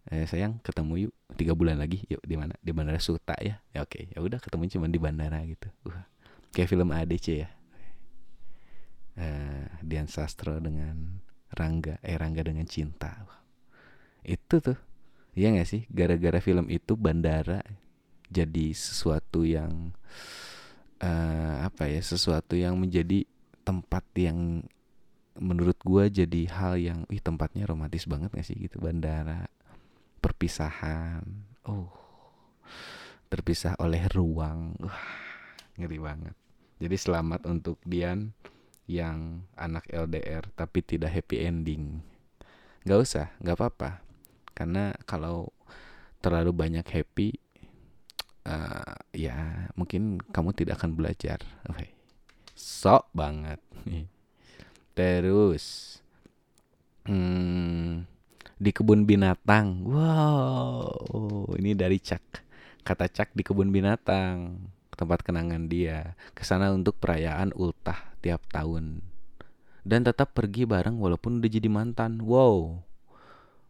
Eh, 0.05 0.29
sayang 0.29 0.61
ketemu 0.61 1.09
yuk 1.09 1.13
tiga 1.33 1.57
bulan 1.57 1.81
lagi 1.81 2.05
yuk 2.05 2.21
di 2.21 2.37
mana? 2.37 2.53
Di 2.61 2.71
bandara 2.71 3.01
Suta 3.01 3.33
ya? 3.41 3.57
Ya 3.73 3.81
oke. 3.81 4.13
Ya 4.13 4.21
udah 4.21 4.37
ketemu 4.37 4.69
cuma 4.69 4.85
di 4.85 5.01
bandara 5.01 5.41
gitu. 5.43 5.67
Uh, 5.83 6.05
kayak 6.53 6.69
film 6.69 6.93
ADC 6.93 7.25
ya. 7.41 7.49
Uh, 9.17 9.65
Dian 9.81 10.05
Sastro 10.05 10.61
dengan 10.61 11.25
Rangga 11.51 11.97
eh 12.05 12.15
Rangga 12.15 12.45
dengan 12.45 12.69
cinta. 12.69 13.25
Itu 14.21 14.61
tuh. 14.61 14.77
Iya 15.35 15.51
gak 15.51 15.67
sih? 15.67 15.83
Gara-gara 15.91 16.39
film 16.39 16.71
itu 16.71 16.95
bandara 16.95 17.59
jadi 18.31 18.71
sesuatu 18.71 19.43
yang 19.43 19.91
uh, 21.05 21.69
apa 21.69 21.85
ya 21.85 22.01
sesuatu 22.01 22.57
yang 22.57 22.73
menjadi 22.81 23.29
tempat 23.61 24.01
yang 24.17 24.65
menurut 25.37 25.77
gua 25.85 26.09
jadi 26.09 26.47
hal 26.49 26.73
yang 26.81 26.99
ih 27.13 27.21
tempatnya 27.21 27.69
romantis 27.69 28.09
banget 28.09 28.33
gak 28.33 28.45
sih 28.45 28.57
gitu? 28.57 28.81
Bandara 28.81 29.45
perpisahan 30.19 31.21
oh 31.69 31.93
terpisah 33.29 33.77
oleh 33.77 34.05
ruang. 34.09 34.73
Wah 34.81 35.05
ngeri 35.75 35.99
banget. 36.01 36.35
Jadi 36.79 36.95
selamat 36.95 37.47
untuk 37.47 37.79
Dian 37.83 38.31
yang 38.85 39.43
anak 39.57 39.89
LDR 39.89 40.45
tapi 40.53 40.81
tidak 40.85 41.11
happy 41.11 41.45
ending. 41.45 41.99
Nggak 42.85 42.99
usah 43.01 43.27
nggak 43.41 43.57
apa-apa. 43.57 43.89
Karena 44.55 44.95
kalau 45.03 45.51
terlalu 46.23 46.55
banyak 46.55 46.85
happy 46.87 47.37
uh, 48.45 48.95
ya 49.11 49.67
mungkin 49.73 50.21
kamu 50.31 50.53
tidak 50.55 50.81
akan 50.81 50.95
belajar. 50.95 51.41
Sok 52.55 53.11
banget. 53.11 53.59
Terus 54.97 55.99
hmm, 57.09 58.07
di 58.55 58.71
kebun 58.71 59.03
binatang. 59.03 59.83
Wow 59.83 61.51
ini 61.59 61.75
dari 61.75 61.99
Cak. 61.99 62.45
Kata 62.85 63.09
Cak 63.11 63.35
di 63.35 63.43
kebun 63.43 63.73
binatang. 63.73 64.71
Tempat 64.95 65.27
kenangan 65.27 65.67
dia. 65.67 66.15
Ke 66.31 66.47
sana 66.47 66.71
untuk 66.71 66.95
perayaan 67.03 67.51
ultah 67.51 68.15
tiap 68.23 68.47
tahun. 68.53 69.03
Dan 69.85 70.01
tetap 70.01 70.33
pergi 70.33 70.65
bareng 70.65 70.97
walaupun 70.97 71.43
udah 71.43 71.51
jadi 71.51 71.67
mantan. 71.67 72.23
Wow 72.23 72.81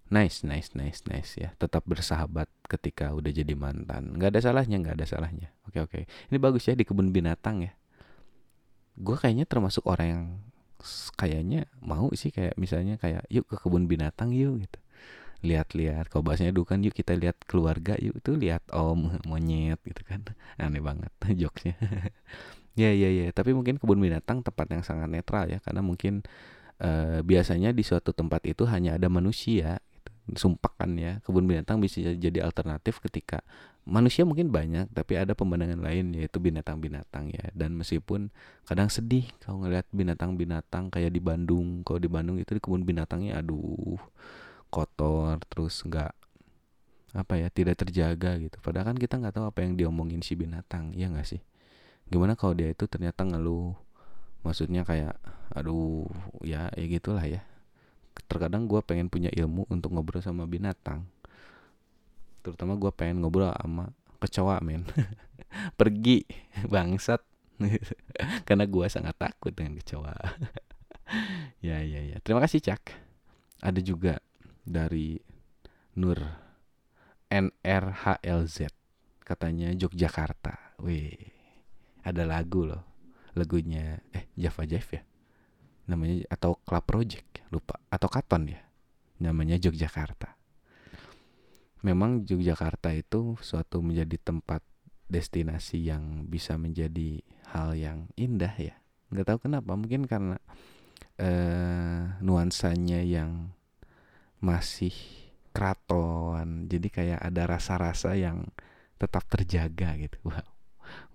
nice 0.10 0.46
nice 0.46 0.74
nice 0.78 1.02
nice 1.10 1.32
ya. 1.38 1.54
Tetap 1.58 1.86
bersahabat 1.90 2.50
ketika 2.70 3.14
udah 3.14 3.32
jadi 3.34 3.54
mantan. 3.58 4.18
Nggak 4.18 4.38
ada 4.38 4.42
salahnya 4.52 4.78
nggak 4.82 4.96
ada 5.02 5.08
salahnya. 5.08 5.50
Oke 5.66 5.82
oke. 5.82 6.00
Ini 6.06 6.38
bagus 6.38 6.70
ya 6.70 6.78
di 6.78 6.86
kebun 6.86 7.10
binatang 7.10 7.66
ya. 7.66 7.74
Gue 8.96 9.18
kayaknya 9.18 9.50
termasuk 9.50 9.84
orang 9.90 10.08
yang 10.08 10.26
kayaknya 11.18 11.66
mau 11.82 12.14
sih 12.14 12.30
kayak 12.30 12.56
misalnya 12.62 13.02
kayak 13.02 13.26
yuk 13.34 13.50
ke 13.50 13.58
kebun 13.58 13.90
binatang 13.90 14.30
yuk 14.32 14.62
gitu. 14.62 14.80
Lihat-lihat 15.46 16.10
kalau 16.10 16.26
bahasanya 16.26 16.54
dulu 16.56 16.66
kan 16.70 16.82
yuk 16.86 16.94
kita 16.94 17.18
lihat 17.18 17.42
keluarga 17.50 17.98
yuk. 17.98 18.22
Tuh 18.22 18.38
lihat 18.38 18.62
om 18.72 19.18
monyet 19.26 19.82
gitu 19.82 20.02
kan. 20.06 20.22
Aneh 20.62 20.82
banget 20.82 21.12
jokesnya. 21.42 21.76
Ya 22.76 22.92
ya 22.92 23.08
ya. 23.08 23.32
Tapi 23.32 23.56
mungkin 23.56 23.80
kebun 23.80 24.04
binatang 24.04 24.44
tempat 24.44 24.68
yang 24.68 24.84
sangat 24.84 25.08
netral 25.08 25.48
ya. 25.48 25.64
Karena 25.64 25.80
mungkin 25.80 26.28
uh, 26.84 27.24
biasanya 27.24 27.72
di 27.72 27.88
suatu 27.88 28.12
tempat 28.12 28.44
itu 28.44 28.68
hanya 28.68 29.00
ada 29.00 29.08
manusia 29.08 29.80
sumpahkan 30.34 30.90
ya 30.98 31.22
kebun 31.22 31.46
binatang 31.46 31.78
bisa 31.78 32.02
jadi 32.02 32.42
alternatif 32.42 32.98
ketika 32.98 33.46
manusia 33.86 34.26
mungkin 34.26 34.50
banyak 34.50 34.90
tapi 34.90 35.14
ada 35.14 35.38
pemandangan 35.38 35.78
lain 35.78 36.18
yaitu 36.18 36.42
binatang-binatang 36.42 37.30
ya. 37.30 37.54
Dan 37.54 37.78
meskipun 37.78 38.34
kadang 38.66 38.90
sedih 38.90 39.30
kalau 39.46 39.62
ngeliat 39.62 39.86
binatang-binatang 39.94 40.90
kayak 40.90 41.14
di 41.14 41.22
Bandung. 41.22 41.86
Kalau 41.86 42.02
di 42.02 42.10
Bandung 42.10 42.42
itu 42.42 42.58
di 42.58 42.62
kebun 42.62 42.82
binatangnya 42.82 43.38
aduh 43.38 44.02
kotor 44.74 45.40
terus 45.48 45.80
nggak 45.86 46.12
apa 47.16 47.34
ya 47.40 47.48
tidak 47.54 47.80
terjaga 47.80 48.42
gitu. 48.42 48.58
Padahal 48.60 48.92
kan 48.92 48.98
kita 48.98 49.22
nggak 49.22 49.38
tahu 49.38 49.46
apa 49.48 49.62
yang 49.62 49.78
diomongin 49.78 50.26
si 50.26 50.34
binatang 50.34 50.92
ya 50.98 51.08
nggak 51.08 51.30
sih? 51.30 51.40
Gimana 52.10 52.34
kalau 52.34 52.58
dia 52.58 52.74
itu 52.74 52.90
ternyata 52.90 53.22
ngeluh? 53.24 53.78
Maksudnya 54.42 54.82
kayak 54.82 55.16
aduh 55.54 56.10
ya 56.42 56.74
ya 56.74 56.86
gitulah 56.90 57.24
ya 57.26 57.46
terkadang 58.26 58.66
gue 58.66 58.80
pengen 58.82 59.12
punya 59.12 59.30
ilmu 59.32 59.68
untuk 59.68 59.92
ngobrol 59.92 60.24
sama 60.24 60.48
binatang. 60.48 61.06
Terutama 62.42 62.80
gue 62.80 62.92
pengen 62.96 63.22
ngobrol 63.22 63.52
sama 63.56 63.92
kecoa 64.22 64.60
men. 64.64 64.88
Pergi 65.80 66.26
bangsat. 66.74 67.22
Karena 68.48 68.66
gue 68.68 68.86
sangat 68.92 69.16
takut 69.16 69.56
dengan 69.56 69.80
kecoa. 69.80 70.16
Ya 71.64 71.80
ya 71.84 72.02
ya. 72.04 72.18
Terima 72.20 72.44
kasih 72.44 72.60
cak. 72.60 72.92
Ada 73.64 73.80
juga 73.80 74.20
dari 74.66 75.16
Nur 75.96 76.20
NRHLZ 77.32 78.68
katanya 79.24 79.72
Yogyakarta. 79.72 80.76
Wih 80.84 81.36
ada 82.06 82.22
lagu 82.24 82.70
loh 82.70 82.86
lagunya 83.34 84.00
eh 84.14 84.30
Java 84.38 84.64
Jive 84.70 85.02
ya 85.02 85.04
namanya 85.86 86.26
atau 86.30 86.58
Club 86.62 86.86
Project 86.86 87.46
lupa. 87.54 87.78
Atau 87.90 88.10
Katon 88.10 88.50
ya. 88.50 88.62
Namanya 89.22 89.58
Yogyakarta. 89.58 90.36
Memang 91.86 92.26
Yogyakarta 92.26 92.92
itu 92.98 93.38
suatu 93.40 93.80
menjadi 93.86 94.18
tempat 94.18 94.66
destinasi 95.06 95.86
yang 95.86 96.26
bisa 96.26 96.58
menjadi 96.58 97.22
hal 97.54 97.78
yang 97.78 98.10
indah 98.18 98.54
ya. 98.58 98.76
Nggak 99.14 99.26
tahu 99.30 99.40
kenapa. 99.46 99.72
Mungkin 99.78 100.10
karena 100.10 100.42
eh, 101.22 102.18
nuansanya 102.26 103.06
yang 103.06 103.54
masih 104.42 104.94
keraton. 105.56 106.68
Jadi 106.68 106.88
kayak 106.92 107.22
ada 107.22 107.48
rasa-rasa 107.48 108.18
yang 108.18 108.50
tetap 109.00 109.24
terjaga 109.30 109.96
gitu. 110.02 110.20
Wow. 110.26 110.46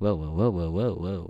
Wow 0.02 0.16
wow 0.18 0.32
wow 0.34 0.50
wow 0.50 0.70
wow, 0.74 0.94
wow. 0.98 1.24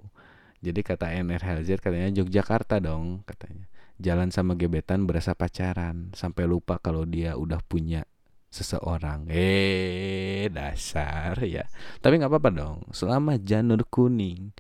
Jadi 0.60 0.80
kata 0.84 1.08
NRHZ 1.16 1.80
katanya 1.80 2.12
Yogyakarta 2.12 2.84
dong 2.84 3.24
katanya. 3.24 3.64
Jalan 4.00 4.32
sama 4.32 4.56
gebetan 4.56 5.08
berasa 5.08 5.32
pacaran 5.32 6.12
sampai 6.12 6.44
lupa 6.48 6.80
kalau 6.80 7.04
dia 7.08 7.36
udah 7.36 7.60
punya 7.64 8.04
seseorang. 8.52 9.24
Eh 9.32 10.52
dasar 10.52 11.36
ya. 11.40 11.64
Tapi 12.04 12.20
nggak 12.20 12.28
apa-apa 12.28 12.50
dong. 12.52 12.78
Selama 12.92 13.40
janur 13.40 13.84
kuning 13.88 14.52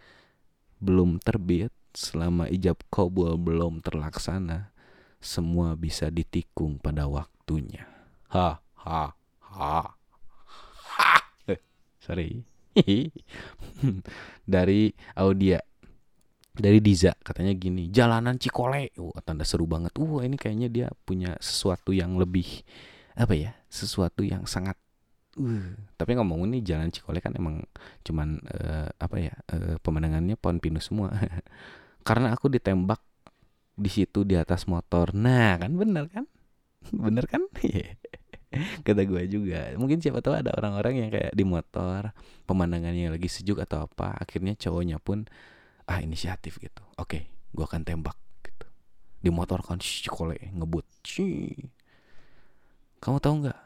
belum 0.80 1.20
terbit, 1.20 1.72
selama 1.92 2.48
ijab 2.48 2.80
kabul 2.88 3.36
belum 3.36 3.84
terlaksana, 3.84 4.72
semua 5.20 5.76
bisa 5.76 6.08
ditikung 6.08 6.80
pada 6.80 7.04
waktunya. 7.04 7.84
Ha 8.32 8.56
ha 8.56 9.04
ha. 9.52 9.78
ha. 10.96 11.14
Eh, 11.44 11.60
sorry. 12.00 12.40
Dari 14.52 14.94
Audia 15.18 15.60
dari 16.54 16.82
Diza 16.82 17.14
katanya 17.20 17.54
gini 17.54 17.88
jalanan 17.88 18.36
Cikole. 18.36 18.90
Uh 18.98 19.14
tanda 19.22 19.46
seru 19.46 19.64
banget. 19.66 19.94
Uh 19.96 20.22
ini 20.24 20.34
kayaknya 20.34 20.68
dia 20.68 20.86
punya 21.06 21.38
sesuatu 21.38 21.94
yang 21.94 22.18
lebih 22.18 22.64
apa 23.14 23.34
ya 23.36 23.52
sesuatu 23.68 24.22
yang 24.22 24.46
sangat 24.46 24.78
uh. 25.38 25.74
Tapi 25.94 26.10
ngomong 26.16 26.48
ini 26.50 26.62
jalan 26.64 26.90
Cikole 26.90 27.22
kan 27.22 27.36
emang 27.36 27.62
cuman 28.02 28.40
uh, 28.50 28.88
apa 28.98 29.16
ya 29.18 29.34
uh, 29.52 29.76
pemandangannya 29.82 30.34
pohon 30.34 30.58
pinus 30.58 30.90
semua. 30.90 31.14
Karena 32.08 32.32
aku 32.32 32.48
ditembak 32.48 33.00
di 33.80 33.90
situ 33.92 34.26
di 34.28 34.36
atas 34.36 34.68
motor. 34.68 35.16
Nah 35.16 35.56
kan 35.56 35.72
bener 35.76 36.06
kan? 36.12 36.24
Bener 37.04 37.28
kan? 37.28 37.44
Kata 38.86 39.02
gue 39.06 39.22
juga. 39.30 39.70
Mungkin 39.78 40.02
siapa 40.02 40.24
tahu 40.24 40.34
ada 40.34 40.50
orang-orang 40.56 41.06
yang 41.06 41.10
kayak 41.12 41.32
di 41.36 41.44
motor 41.46 42.10
pemandangannya 42.48 43.14
lagi 43.14 43.28
sejuk 43.30 43.62
atau 43.62 43.86
apa 43.86 44.18
akhirnya 44.18 44.58
cowoknya 44.58 44.98
pun 44.98 45.28
ah 45.90 45.98
inisiatif 45.98 46.62
gitu. 46.62 46.82
Oke 46.94 47.02
okay, 47.02 47.22
gue 47.50 47.64
akan 47.66 47.82
tembak 47.82 48.14
gitu. 48.46 48.66
Di 49.18 49.30
motor 49.34 49.66
kan 49.66 49.82
kole 50.06 50.38
ngebut. 50.54 50.86
Shhh. 51.02 51.66
kamu 53.02 53.18
tahu 53.18 53.34
nggak? 53.44 53.60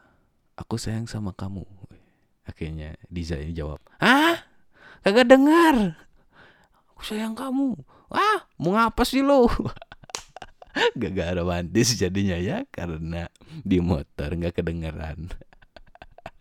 Aku 0.65 0.81
sayang 0.81 1.05
sama 1.05 1.37
kamu. 1.37 1.69
Akhirnya 2.49 2.97
Diza 3.13 3.37
ini 3.37 3.53
jawab 3.53 3.85
ah 4.01 4.41
kagak 5.05 5.29
dengar. 5.29 6.01
Aku 6.97 7.05
sayang 7.05 7.37
kamu. 7.37 7.77
Ah 8.09 8.49
mau 8.57 8.73
ngapa 8.73 9.05
sih 9.05 9.21
lo 9.21 9.45
gak 10.99 11.39
romantis 11.39 11.95
jadinya 11.95 12.35
ya 12.35 12.67
karena 12.67 13.31
di 13.63 13.79
motor 13.79 14.33
nggak 14.35 14.59
kedengeran. 14.59 15.31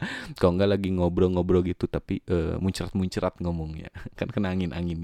Kalau 0.39 0.57
nggak 0.57 0.69
lagi 0.77 0.89
ngobrol-ngobrol 0.91 1.63
gitu 1.63 1.87
tapi 1.87 2.19
uh, 2.27 2.57
muncrat-muncrat 2.59 3.39
ngomongnya. 3.39 3.89
Kan 4.17 4.33
kena 4.33 4.51
angin-angin 4.51 4.99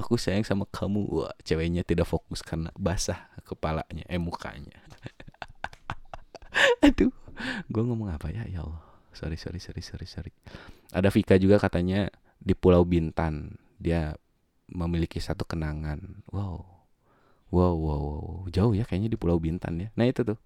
aku 0.00 0.16
sayang 0.16 0.42
sama 0.42 0.64
kamu. 0.66 1.06
Wah 1.06 1.34
ceweknya 1.44 1.84
tidak 1.84 2.08
fokus 2.08 2.40
karena 2.40 2.72
basah 2.74 3.28
kepalanya 3.44 4.04
eh 4.08 4.18
mukanya. 4.18 4.80
Aduh 6.86 7.12
gue 7.68 7.82
ngomong 7.82 8.12
apa 8.12 8.32
ya? 8.32 8.44
Ya 8.48 8.64
Allah. 8.64 8.82
Sorry 9.12 9.36
sorry 9.36 9.60
sorry 9.60 9.82
sorry 9.84 10.06
sorry. 10.06 10.32
Ada 10.90 11.12
Vika 11.12 11.36
juga 11.36 11.60
katanya 11.60 12.08
di 12.40 12.56
Pulau 12.56 12.86
Bintan 12.88 13.60
dia 13.76 14.16
memiliki 14.70 15.18
satu 15.18 15.44
kenangan. 15.44 16.24
Wow. 16.30 16.64
Wow 17.50 17.74
wow, 17.74 18.00
wow. 18.00 18.46
jauh 18.46 18.70
ya 18.70 18.86
kayaknya 18.86 19.10
di 19.10 19.18
Pulau 19.18 19.36
Bintan 19.42 19.80
ya. 19.80 19.88
Nah 19.98 20.06
itu 20.06 20.22
tuh. 20.22 20.38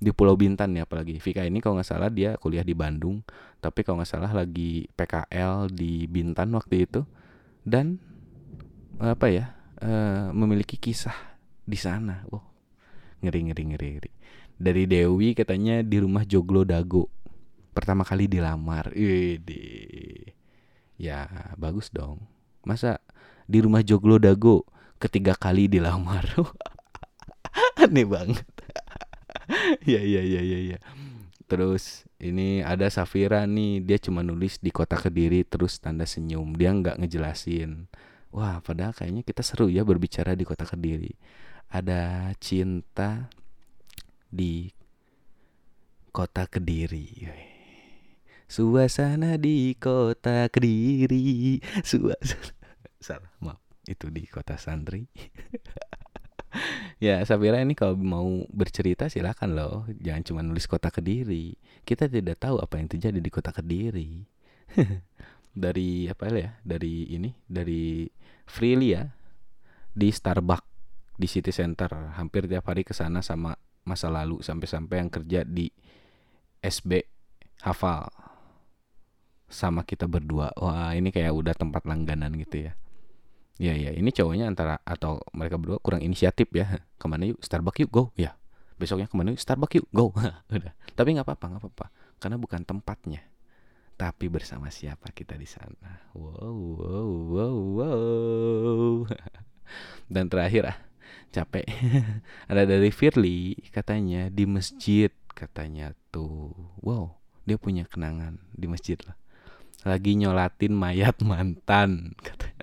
Di 0.00 0.16
Pulau 0.16 0.34
Bintan 0.34 0.72
ya 0.74 0.88
apalagi. 0.88 1.20
Vika 1.20 1.44
ini 1.44 1.60
kalau 1.60 1.78
nggak 1.78 1.88
salah 1.88 2.08
dia 2.08 2.34
kuliah 2.40 2.64
di 2.64 2.72
Bandung 2.72 3.20
tapi 3.60 3.84
kalau 3.84 4.00
nggak 4.00 4.10
salah 4.10 4.32
lagi 4.32 4.88
PKL 4.96 5.70
di 5.70 6.08
Bintan 6.08 6.50
waktu 6.56 6.88
itu. 6.88 7.04
Dan 7.60 8.00
apa 9.00 9.32
ya 9.32 9.56
uh, 9.80 10.28
memiliki 10.36 10.76
kisah 10.76 11.16
di 11.64 11.80
sana. 11.80 12.28
Wow, 12.28 12.44
ngeri 13.24 13.48
ngeri 13.48 13.62
ngeri 13.72 13.88
ngeri. 13.96 14.12
Dari 14.60 14.84
Dewi 14.84 15.32
katanya 15.32 15.80
di 15.80 15.96
rumah 15.96 16.28
Joglo 16.28 16.68
Dago 16.68 17.08
pertama 17.72 18.04
kali 18.04 18.28
dilamar. 18.28 18.92
Ide. 18.92 20.36
Ya 21.00 21.24
bagus 21.56 21.88
dong. 21.88 22.20
Masa 22.60 23.00
di 23.48 23.64
rumah 23.64 23.80
Joglo 23.80 24.20
Dago 24.20 24.68
ketiga 25.00 25.32
kali 25.32 25.64
dilamar. 25.64 26.28
Aneh 27.80 28.04
banget. 28.04 28.44
ya 29.90 30.04
ya 30.04 30.20
ya 30.20 30.44
ya 30.44 30.76
ya. 30.76 30.78
Terus 31.48 32.04
ini 32.20 32.62
ada 32.62 32.86
Safira 32.92 33.42
nih, 33.48 33.82
dia 33.82 33.98
cuma 33.98 34.20
nulis 34.22 34.60
di 34.60 34.70
kota 34.70 34.94
Kediri 34.94 35.42
terus 35.48 35.80
tanda 35.80 36.04
senyum. 36.04 36.52
Dia 36.52 36.70
nggak 36.76 37.00
ngejelasin 37.00 37.88
Wah, 38.30 38.62
padahal 38.62 38.94
kayaknya 38.94 39.26
kita 39.26 39.42
seru 39.42 39.66
ya 39.66 39.82
berbicara 39.82 40.38
di 40.38 40.46
kota 40.46 40.62
Kediri. 40.62 41.10
Ada 41.70 42.30
cinta 42.38 43.26
di 44.30 44.70
kota 46.14 46.46
Kediri. 46.46 47.26
Suasana 48.46 49.34
di 49.34 49.74
kota 49.74 50.46
Kediri. 50.46 51.58
Suasana 51.82 52.54
salah, 53.02 53.32
maaf. 53.42 53.58
Itu 53.88 54.12
di 54.14 54.28
kota 54.30 54.54
Santri. 54.54 55.10
ya, 57.02 57.24
Sabira 57.26 57.58
ini 57.58 57.74
kalau 57.74 57.98
mau 57.98 58.46
bercerita 58.52 59.10
silakan 59.10 59.58
loh. 59.58 59.76
Jangan 59.98 60.22
cuma 60.22 60.40
nulis 60.46 60.70
kota 60.70 60.94
Kediri. 60.94 61.58
Kita 61.82 62.06
tidak 62.06 62.38
tahu 62.38 62.62
apa 62.62 62.78
yang 62.78 62.86
terjadi 62.86 63.18
di 63.18 63.30
kota 63.32 63.50
Kediri. 63.50 64.22
dari 65.60 66.08
apa 66.08 66.32
ya? 66.32 66.56
Dari 66.64 67.12
ini, 67.12 67.30
dari 67.44 68.08
Freely 68.48 68.96
ya 68.96 69.04
di 69.92 70.08
Starbucks 70.08 70.66
di 71.20 71.28
City 71.28 71.52
Center. 71.52 72.16
Hampir 72.16 72.48
tiap 72.48 72.66
hari 72.72 72.82
ke 72.82 72.96
sana 72.96 73.20
sama 73.20 73.54
masa 73.84 74.08
lalu 74.08 74.40
sampai-sampai 74.40 74.96
yang 75.04 75.10
kerja 75.12 75.40
di 75.44 75.68
SB 76.64 77.04
hafal. 77.62 78.08
Sama 79.50 79.84
kita 79.84 80.08
berdua. 80.08 80.54
Wah 80.56 80.96
ini 80.96 81.12
kayak 81.12 81.34
udah 81.34 81.54
tempat 81.54 81.84
langganan 81.84 82.32
gitu 82.40 82.70
ya. 82.70 82.72
Ya 83.60 83.76
ya 83.76 83.92
ini 83.92 84.08
cowoknya 84.08 84.48
antara 84.48 84.80
atau 84.88 85.20
mereka 85.36 85.60
berdua 85.60 85.78
kurang 85.84 86.00
inisiatif 86.00 86.48
ya. 86.56 86.80
Ke 87.00 87.06
mana 87.06 87.28
yuk? 87.28 87.44
Starbucks 87.44 87.84
yuk 87.84 87.92
go. 87.92 88.04
Ya 88.16 88.40
besoknya 88.80 89.12
ke 89.12 89.12
mana 89.12 89.36
yuk? 89.36 89.40
Starbucks 89.42 89.76
yuk 89.76 89.86
go. 89.92 90.16
Udah. 90.56 90.72
Tapi 90.96 91.08
nggak 91.12 91.28
apa-apa 91.28 91.44
nggak 91.52 91.62
apa-apa. 91.68 91.86
Karena 92.16 92.36
bukan 92.40 92.64
tempatnya 92.64 93.29
tapi 94.00 94.32
bersama 94.32 94.72
siapa 94.72 95.12
kita 95.12 95.36
di 95.36 95.44
sana? 95.44 96.08
Wow 96.16 96.56
wow 96.80 97.10
wow 97.28 97.56
wow. 97.76 99.04
Dan 100.12 100.32
terakhir 100.32 100.72
ah 100.72 100.78
capek. 101.28 101.68
Ada 102.50 102.64
dari 102.64 102.88
Firly 102.88 103.60
katanya 103.68 104.32
di 104.32 104.48
masjid 104.48 105.12
katanya 105.36 105.92
tuh. 106.08 106.56
Wow 106.80 107.20
dia 107.44 107.60
punya 107.60 107.84
kenangan 107.84 108.40
di 108.56 108.64
masjid 108.72 108.96
lah. 109.04 109.20
Lagi 109.84 110.16
nyolatin 110.16 110.72
mayat 110.72 111.20
mantan 111.20 112.12
katanya 112.26 112.59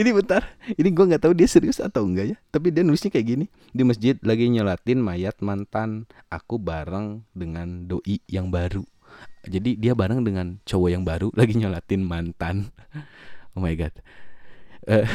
ini 0.00 0.10
bentar. 0.12 0.42
Ini 0.72 0.88
gue 0.88 1.04
nggak 1.12 1.22
tahu 1.22 1.34
dia 1.36 1.48
serius 1.48 1.78
atau 1.82 2.06
enggak 2.06 2.34
ya 2.34 2.36
tapi 2.50 2.70
dia 2.72 2.82
nulisnya 2.86 3.12
kayak 3.12 3.26
gini. 3.26 3.46
Di 3.72 3.82
masjid 3.82 4.16
lagi 4.22 4.48
nyolatin 4.48 4.98
mayat 5.00 5.38
mantan 5.40 6.08
aku 6.28 6.56
bareng 6.60 7.26
dengan 7.32 7.88
doi 7.88 8.20
yang 8.28 8.52
baru. 8.52 8.84
Jadi 9.42 9.76
dia 9.76 9.92
bareng 9.92 10.22
dengan 10.22 10.58
cowok 10.64 10.88
yang 10.90 11.04
baru 11.04 11.28
lagi 11.38 11.54
nyolatin 11.58 12.02
mantan. 12.04 12.70
Oh 13.56 13.60
my 13.62 13.74
god. 13.76 13.94
Uh, 14.82 15.06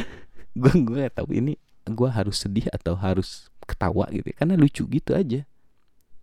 gue 0.56 0.72
gue 0.80 0.96
nggak 0.96 1.20
tahu 1.20 1.36
ini 1.36 1.60
gue 1.84 2.08
harus 2.08 2.40
sedih 2.40 2.72
atau 2.72 2.96
harus 2.96 3.52
ketawa 3.68 4.08
gitu 4.08 4.32
ya, 4.32 4.36
karena 4.40 4.56
lucu 4.56 4.88
gitu 4.88 5.12
aja. 5.12 5.44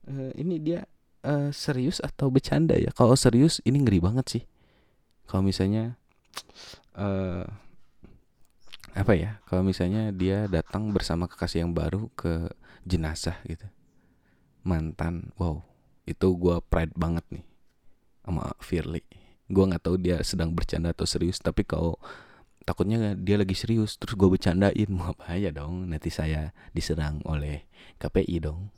Uh, 0.10 0.34
ini 0.34 0.58
dia 0.58 0.90
uh, 1.22 1.54
serius 1.54 2.02
atau 2.02 2.34
bercanda 2.34 2.74
ya? 2.74 2.90
Kalau 2.90 3.14
serius 3.14 3.62
ini 3.62 3.86
ngeri 3.86 4.02
banget 4.02 4.26
sih. 4.26 4.44
Kalau 5.30 5.46
misalnya 5.46 5.94
uh, 6.98 7.46
apa 8.96 9.12
ya 9.12 9.44
kalau 9.44 9.60
misalnya 9.68 10.16
dia 10.16 10.48
datang 10.48 10.96
bersama 10.96 11.28
kekasih 11.28 11.68
yang 11.68 11.76
baru 11.76 12.08
ke 12.16 12.48
jenazah 12.88 13.36
gitu. 13.44 13.68
Mantan 14.64 15.36
wow 15.36 15.60
itu 16.08 16.32
gue 16.40 16.64
pride 16.72 16.96
banget 16.96 17.28
nih 17.28 17.46
sama 18.24 18.56
Firly. 18.64 19.04
Gue 19.52 19.68
nggak 19.68 19.84
tahu 19.84 20.00
dia 20.00 20.24
sedang 20.24 20.56
bercanda 20.56 20.96
atau 20.96 21.04
serius 21.04 21.44
tapi 21.44 21.68
kalau 21.68 22.00
takutnya 22.64 23.14
dia 23.20 23.36
lagi 23.36 23.54
serius 23.54 24.00
terus 24.00 24.16
gue 24.16 24.26
bercandain 24.32 24.90
mau 24.90 25.12
bahaya 25.20 25.52
dong 25.52 25.92
nanti 25.92 26.08
saya 26.08 26.56
diserang 26.72 27.20
oleh 27.28 27.68
KPI 28.00 28.48
dong. 28.48 28.72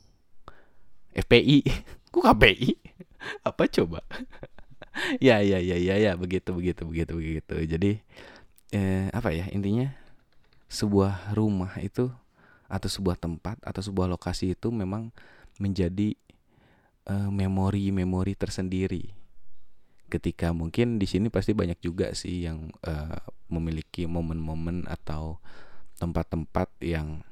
FPI 1.14 1.62
kok 2.12 2.22
KPI 2.26 2.74
apa 3.48 3.70
coba? 3.70 4.02
Ya 5.22 5.38
ya 5.46 5.62
ya 5.62 5.78
ya 5.78 5.94
ya 5.94 6.12
begitu 6.18 6.50
begitu 6.58 6.82
begitu 6.82 7.12
begitu. 7.14 7.54
Jadi 7.70 7.90
eh, 8.74 9.06
apa 9.14 9.30
ya 9.30 9.46
intinya 9.54 9.94
sebuah 10.68 11.32
rumah 11.32 11.72
itu 11.80 12.12
atau 12.68 12.88
sebuah 12.88 13.16
tempat 13.16 13.56
atau 13.64 13.80
sebuah 13.80 14.06
lokasi 14.12 14.52
itu 14.52 14.68
memang 14.68 15.08
menjadi 15.56 16.14
memori-memori 17.08 18.36
uh, 18.36 18.40
tersendiri. 18.44 19.16
Ketika 20.12 20.52
mungkin 20.52 21.00
di 21.00 21.08
sini 21.08 21.32
pasti 21.32 21.56
banyak 21.56 21.80
juga 21.80 22.12
sih 22.12 22.44
yang 22.44 22.68
uh, 22.84 23.20
memiliki 23.48 24.04
momen-momen 24.04 24.84
atau 24.84 25.40
tempat-tempat 25.96 26.68
yang 26.84 27.24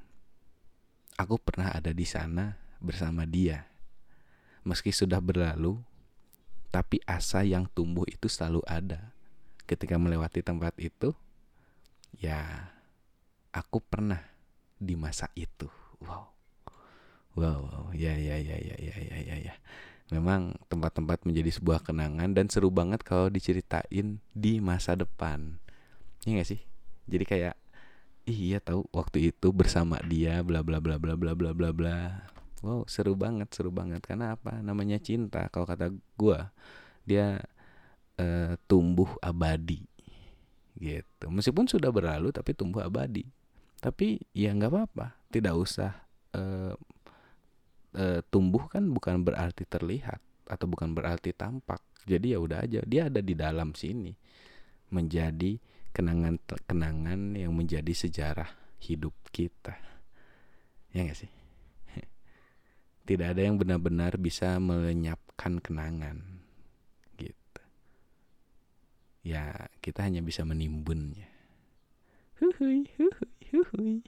aku 1.21 1.37
pernah 1.41 1.73
ada 1.73 1.93
di 1.93 2.05
sana 2.09 2.57
bersama 2.81 3.25
dia. 3.29 3.69
Meski 4.65 4.93
sudah 4.93 5.21
berlalu, 5.21 5.79
tapi 6.73 7.01
asa 7.09 7.45
yang 7.47 7.69
tumbuh 7.73 8.05
itu 8.09 8.29
selalu 8.29 8.61
ada. 8.67 9.13
Ketika 9.65 9.97
melewati 9.97 10.43
tempat 10.45 10.77
itu, 10.77 11.15
ya 12.17 12.73
aku 13.57 13.81
pernah 13.81 14.21
di 14.77 14.93
masa 14.93 15.33
itu. 15.33 15.67
Wow. 16.05 16.29
Wow, 17.37 17.59
wow. 17.69 17.87
Ya, 17.97 18.13
ya, 18.17 18.37
ya, 18.37 18.57
ya, 18.57 18.77
ya, 18.77 18.97
ya, 18.97 19.19
ya, 19.21 19.37
ya. 19.53 19.55
Memang 20.13 20.55
tempat-tempat 20.71 21.25
menjadi 21.27 21.51
sebuah 21.51 21.83
kenangan 21.83 22.31
dan 22.37 22.47
seru 22.53 22.71
banget 22.71 23.03
kalau 23.03 23.33
diceritain 23.33 24.21
di 24.37 24.53
masa 24.61 24.95
depan. 24.95 25.59
Iya 26.29 26.45
gak 26.45 26.49
sih? 26.53 26.61
Jadi 27.09 27.25
kayak 27.27 27.57
iya 28.27 28.59
tahu 28.63 28.87
waktu 28.95 29.35
itu 29.35 29.51
bersama 29.51 29.99
dia 30.07 30.43
bla 30.47 30.63
bla 30.63 30.79
bla 30.79 31.01
bla 31.01 31.19
bla 31.19 31.33
bla 31.35 31.51
bla 31.57 31.71
bla. 31.73 31.99
Wow, 32.65 32.89
seru 32.89 33.19
banget, 33.19 33.53
seru 33.53 33.73
banget. 33.73 34.05
Karena 34.05 34.39
apa? 34.39 34.63
Namanya 34.63 34.97
cinta. 35.03 35.51
Kalau 35.51 35.67
kata 35.67 35.93
gua, 36.17 36.55
dia 37.05 37.43
uh, 38.21 38.55
tumbuh 38.71 39.11
abadi 39.21 39.85
gitu. 40.77 41.27
Meskipun 41.33 41.67
sudah 41.69 41.89
berlalu 41.89 42.31
tapi 42.33 42.53
tumbuh 42.53 42.85
abadi 42.85 43.25
tapi 43.81 44.21
ya 44.33 44.53
nggak 44.53 44.73
apa-apa. 44.73 45.07
Tidak 45.29 45.55
usah 45.55 45.93
uh, 46.33 46.75
uh, 47.97 48.21
tumbuh 48.29 48.69
kan 48.69 48.89
bukan 48.89 49.25
berarti 49.25 49.69
terlihat 49.69 50.21
atau 50.47 50.67
bukan 50.71 50.95
berarti 50.95 51.35
tampak. 51.35 51.83
Jadi 52.07 52.37
ya 52.37 52.39
udah 52.39 52.63
aja 52.63 52.81
dia 52.87 53.11
ada 53.11 53.19
di 53.19 53.35
dalam 53.35 53.75
sini 53.75 54.15
menjadi 54.95 55.59
kenangan-kenangan 55.91 57.35
yang 57.35 57.53
menjadi 57.57 57.91
sejarah 57.91 58.49
hidup 58.85 59.17
kita. 59.35 59.75
Ya 60.95 61.03
nggak 61.03 61.19
sih? 61.19 61.33
Tidak 63.09 63.27
ada 63.27 63.43
yang 63.43 63.59
benar-benar 63.59 64.15
bisa 64.21 64.57
melenyapkan 64.63 65.59
kenangan 65.59 66.23
gitu. 67.19 67.63
Ya 69.27 69.67
kita 69.83 70.07
hanya 70.07 70.23
bisa 70.23 70.47
menimbunnya. 70.47 71.27
Huhui 72.39 72.87
huhui 73.77 74.01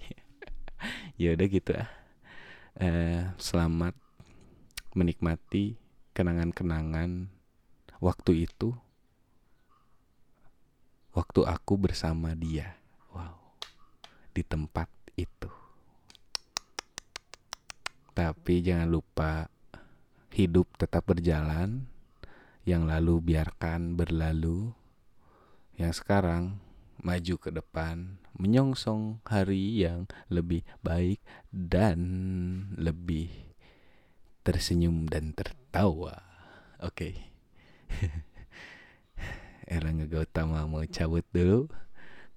ya 1.20 1.36
udah 1.36 1.46
gitu 1.52 1.76
ah. 1.76 1.90
Eh, 2.78 3.26
selamat 3.36 3.92
menikmati 4.94 5.74
kenangan-kenangan 6.14 7.26
waktu 7.98 8.46
itu. 8.46 8.72
Waktu 11.10 11.42
aku 11.42 11.74
bersama 11.74 12.38
dia. 12.38 12.78
Wow. 13.10 13.34
Di 14.30 14.46
tempat 14.46 14.86
itu. 15.18 15.50
Tapi 18.14 18.54
jangan 18.62 18.86
lupa 18.86 19.50
hidup 20.30 20.70
tetap 20.78 21.10
berjalan. 21.10 21.90
Yang 22.62 22.82
lalu 22.94 23.14
biarkan 23.34 23.98
berlalu. 23.98 24.70
Yang 25.74 26.06
sekarang 26.06 26.62
maju 27.02 27.34
ke 27.38 27.50
depan, 27.50 28.22
menyongsong 28.38 29.20
hari 29.26 29.82
yang 29.82 30.06
lebih 30.30 30.62
baik 30.80 31.20
dan 31.50 31.98
lebih 32.78 33.28
tersenyum 34.46 35.10
dan 35.10 35.34
tertawa. 35.36 36.22
Oke. 36.80 37.14
Okay. 37.88 38.24
Erlangga 39.68 40.08
Gautama 40.08 40.64
mau 40.64 40.80
cabut 40.88 41.24
dulu 41.28 41.68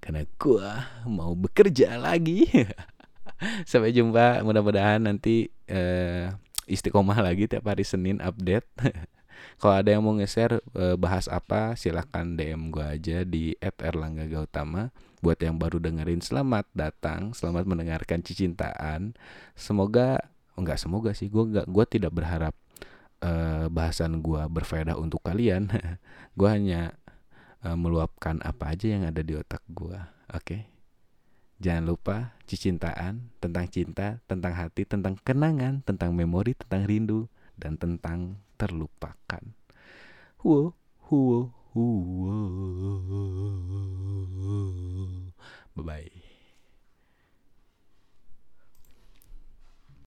karena 0.03 0.27
gua 0.35 0.89
mau 1.07 1.31
bekerja 1.31 1.95
lagi. 1.95 2.43
Sampai 3.69 3.95
jumpa, 3.95 4.43
mudah-mudahan 4.43 4.99
nanti 4.99 5.47
uh, 5.71 6.33
istiqomah 6.67 7.21
lagi 7.23 7.47
tiap 7.47 7.69
hari 7.69 7.87
Senin 7.87 8.19
update. 8.19 8.67
Kalau 9.61 9.75
ada 9.77 9.89
yang 9.93 10.01
mau 10.01 10.13
nge-share 10.17 10.61
e, 10.73 10.97
bahas 10.97 11.29
apa, 11.29 11.77
silahkan 11.77 12.25
DM 12.25 12.73
gue 12.73 12.85
aja 12.85 13.17
di 13.25 13.53
@erlangga_gautama. 13.61 14.89
Buat 15.21 15.39
yang 15.45 15.61
baru 15.61 15.77
dengerin, 15.77 16.19
selamat 16.19 16.65
datang, 16.73 17.37
selamat 17.37 17.69
mendengarkan 17.69 18.25
cicintaan. 18.25 19.13
Semoga, 19.53 20.17
enggak 20.57 20.81
semoga 20.81 21.13
sih, 21.13 21.29
gue 21.29 21.43
enggak, 21.45 21.67
gue 21.69 21.85
tidak 21.85 22.11
berharap 22.11 22.57
e, 23.21 23.31
bahasan 23.69 24.19
gue 24.19 24.41
berfaedah 24.49 24.97
untuk 24.97 25.21
kalian. 25.21 25.69
gue 26.39 26.49
hanya 26.49 26.97
e, 27.61 27.69
meluapkan 27.77 28.41
apa 28.41 28.73
aja 28.73 28.89
yang 28.89 29.05
ada 29.05 29.21
di 29.21 29.37
otak 29.37 29.61
gue. 29.69 29.97
Oke. 30.33 30.41
Okay? 30.41 30.61
Jangan 31.61 31.85
lupa 31.85 32.33
cicintaan, 32.49 33.29
tentang 33.37 33.69
cinta, 33.69 34.17
tentang 34.25 34.57
hati, 34.57 34.81
tentang 34.81 35.13
kenangan, 35.21 35.85
tentang 35.85 36.17
memori, 36.17 36.57
tentang 36.57 36.89
rindu, 36.89 37.29
dan 37.53 37.77
tentang 37.77 38.41
terlupakan. 38.61 39.57
Huo, 40.45 40.77
huo, 41.09 41.49
huo. 41.73 42.29
Bye 45.73 45.81
bye. 45.81 46.30